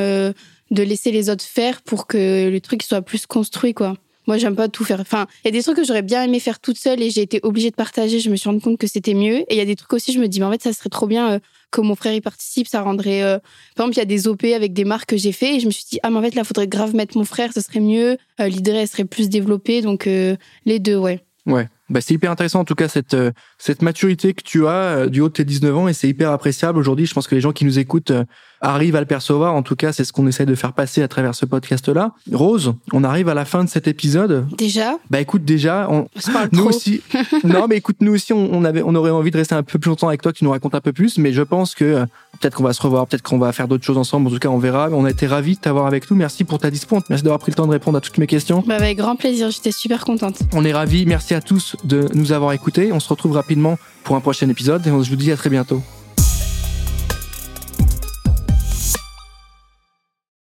de 0.72 0.84
laisser 0.84 1.12
les 1.12 1.30
autres 1.30 1.44
faire 1.46 1.82
pour 1.82 2.08
que 2.08 2.50
le 2.50 2.62
truc 2.62 2.84
soit 2.84 3.02
plus 3.02 3.26
construit, 3.26 3.74
quoi. 3.74 3.96
Moi, 4.28 4.38
j'aime 4.38 4.56
pas 4.56 4.68
tout 4.68 4.84
faire. 4.84 5.00
Enfin, 5.00 5.26
il 5.44 5.48
y 5.48 5.50
a 5.50 5.52
des 5.52 5.64
trucs 5.64 5.78
que 5.78 5.84
j'aurais 5.84 6.04
bien 6.04 6.24
aimé 6.24 6.40
faire 6.40 6.60
toute 6.60 6.78
seule 6.78 7.02
et 7.02 7.10
j'ai 7.10 7.22
été 7.22 7.40
obligée 7.42 7.72
de 7.72 7.76
partager. 7.76 8.20
Je 8.20 8.30
me 8.30 8.36
suis 8.36 8.48
rendu 8.48 8.62
compte 8.62 8.78
que 8.78 8.86
c'était 8.86 9.16
mieux. 9.16 9.38
Et 9.38 9.56
il 9.56 9.58
y 9.58 9.62
a 9.62 9.66
des 9.66 9.76
trucs 9.76 9.92
aussi, 9.94 10.14
je 10.14 10.20
me 10.20 10.28
dis, 10.28 10.40
mais 10.40 10.46
en 10.46 10.52
fait, 10.52 10.62
ça 10.62 10.72
serait 10.72 10.90
trop 10.90 11.08
bien 11.08 11.32
euh, 11.32 11.40
que 11.72 11.82
mon 11.82 11.96
frère 11.96 12.14
y 12.14 12.22
participe. 12.22 12.68
Ça 12.68 12.84
rendrait. 12.84 13.24
euh, 13.24 13.40
Par 13.76 13.88
exemple, 13.88 13.96
il 13.96 13.98
y 13.98 14.02
a 14.02 14.06
des 14.06 14.28
OP 14.28 14.44
avec 14.44 14.74
des 14.74 14.86
marques 14.86 15.10
que 15.10 15.18
j'ai 15.18 15.32
fait 15.32 15.56
et 15.56 15.60
je 15.60 15.66
me 15.66 15.72
suis 15.72 15.86
dit, 15.90 16.00
ah, 16.04 16.12
mais 16.12 16.18
en 16.18 16.22
fait, 16.22 16.36
là, 16.36 16.44
faudrait 16.44 16.68
grave 16.68 16.94
mettre 16.94 17.18
mon 17.18 17.24
frère, 17.26 17.52
ce 17.54 17.62
serait 17.62 17.80
mieux. 17.80 18.18
Euh, 18.40 18.48
L'idée, 18.48 18.86
serait 18.86 19.06
plus 19.06 19.30
développée. 19.30 19.82
Donc, 19.82 20.06
euh, 20.06 20.36
les 20.66 20.78
deux, 20.78 20.98
ouais. 20.98 21.22
Ouais. 21.48 21.68
Bah, 21.90 22.02
c'est 22.02 22.14
hyper 22.14 22.32
intéressant 22.32 22.60
en 22.60 22.66
tout 22.66 22.76
cas 22.76 22.88
cette 22.88 23.14
euh, 23.14 23.32
cette 23.58 23.82
maturité 23.82 24.34
que 24.34 24.44
tu 24.44 24.68
as 24.68 24.72
euh, 24.72 25.08
du 25.08 25.22
haut 25.22 25.28
de 25.30 25.34
tes 25.34 25.46
19 25.46 25.78
ans 25.78 25.88
et 25.88 25.94
c'est 25.94 26.08
hyper 26.08 26.32
appréciable 26.32 26.78
aujourd'hui. 26.80 27.06
Je 27.06 27.14
pense 27.14 27.28
que 27.28 27.36
les 27.36 27.42
gens 27.42 27.52
qui 27.52 27.66
nous 27.66 27.80
écoutent 27.80 28.12
euh, 28.12 28.24
arrivent 28.62 28.96
à 28.96 29.00
le 29.00 29.06
percevoir. 29.06 29.54
En 29.56 29.64
tout 29.64 29.76
cas, 29.76 29.94
c'est 29.94 30.04
ce 30.04 30.12
qu'on 30.14 30.28
essaie 30.28 30.46
de 30.46 30.54
faire 30.56 30.74
passer 30.74 31.02
à 31.02 31.08
travers 31.08 31.34
ce 31.34 31.46
podcast-là. 31.46 32.12
Rose, 32.34 32.74
on 32.92 33.04
arrive 33.04 33.30
à 33.30 33.34
la 33.34 33.46
fin 33.46 33.64
de 33.64 33.70
cet 33.70 33.88
épisode. 33.88 34.46
Déjà, 34.58 34.98
Bah 35.10 35.22
écoute, 35.22 35.46
déjà, 35.46 35.88
on, 35.90 36.08
on 36.16 36.20
se 36.20 36.30
parle 36.32 36.50
nous 36.52 36.60
trop. 36.60 36.70
aussi. 36.70 37.02
non, 37.46 37.68
mais 37.70 37.78
écoute, 37.78 37.98
nous 38.02 38.14
aussi, 38.14 38.34
on, 38.34 38.50
on 38.54 38.66
avait, 38.66 38.82
on 38.84 38.94
aurait 38.96 39.12
envie 39.12 39.32
de 39.32 39.38
rester 39.38 39.56
un 39.56 39.64
peu 39.64 39.80
plus 39.80 39.90
longtemps 39.90 40.10
avec 40.10 40.22
toi, 40.22 40.34
que 40.34 40.38
tu 40.38 40.44
nous 40.44 40.52
racontes 40.52 40.76
un 40.76 40.82
peu 40.82 40.92
plus. 40.92 41.18
Mais 41.18 41.32
je 41.32 41.42
pense 41.42 41.74
que 41.74 41.86
euh, 41.86 42.06
peut-être 42.40 42.56
qu'on 42.56 42.64
va 42.66 42.74
se 42.74 42.82
revoir, 42.82 43.08
peut-être 43.08 43.24
qu'on 43.24 43.38
va 43.40 43.52
faire 43.54 43.68
d'autres 43.70 43.86
choses 43.86 43.98
ensemble. 43.98 44.28
En 44.28 44.32
tout 44.32 44.40
cas, 44.40 44.50
on 44.50 44.58
verra. 44.60 44.90
On 44.92 45.06
a 45.06 45.10
été 45.12 45.26
ravis 45.26 45.56
de 45.56 45.62
t'avoir 45.62 45.86
avec 45.88 46.12
nous. 46.12 46.18
Merci 46.18 46.44
pour 46.44 46.60
ta 46.60 46.70
dispo. 46.70 47.00
Merci 47.10 47.24
d'avoir 47.24 47.40
pris 47.40 47.52
le 47.52 47.56
temps 47.56 47.66
de 47.68 47.72
répondre 47.72 47.98
à 47.98 48.02
toutes 48.02 48.18
mes 48.18 48.28
questions. 48.28 48.62
Bah, 48.68 48.76
avec 48.76 48.98
grand 48.98 49.16
plaisir. 49.16 49.52
J'étais 49.52 49.72
super 49.72 50.04
contente. 50.04 50.40
On 50.54 50.66
est 50.66 50.74
ravis. 50.74 51.06
Merci 51.06 51.34
à 51.34 51.40
tous 51.42 51.78
de 51.84 52.08
nous 52.14 52.32
avoir 52.32 52.54
écoutés. 52.54 52.92
On 52.92 53.00
se 53.00 53.10
retrouve 53.10 53.34
rapidement 53.34 53.78
pour 54.04 54.16
un 54.16 54.20
prochain 54.20 54.50
épisode 54.50 54.86
et 54.86 54.92
se 55.04 55.10
vous 55.10 55.16
dit 55.16 55.32
à 55.32 55.38
très 55.38 55.50
bientôt. 55.50 55.82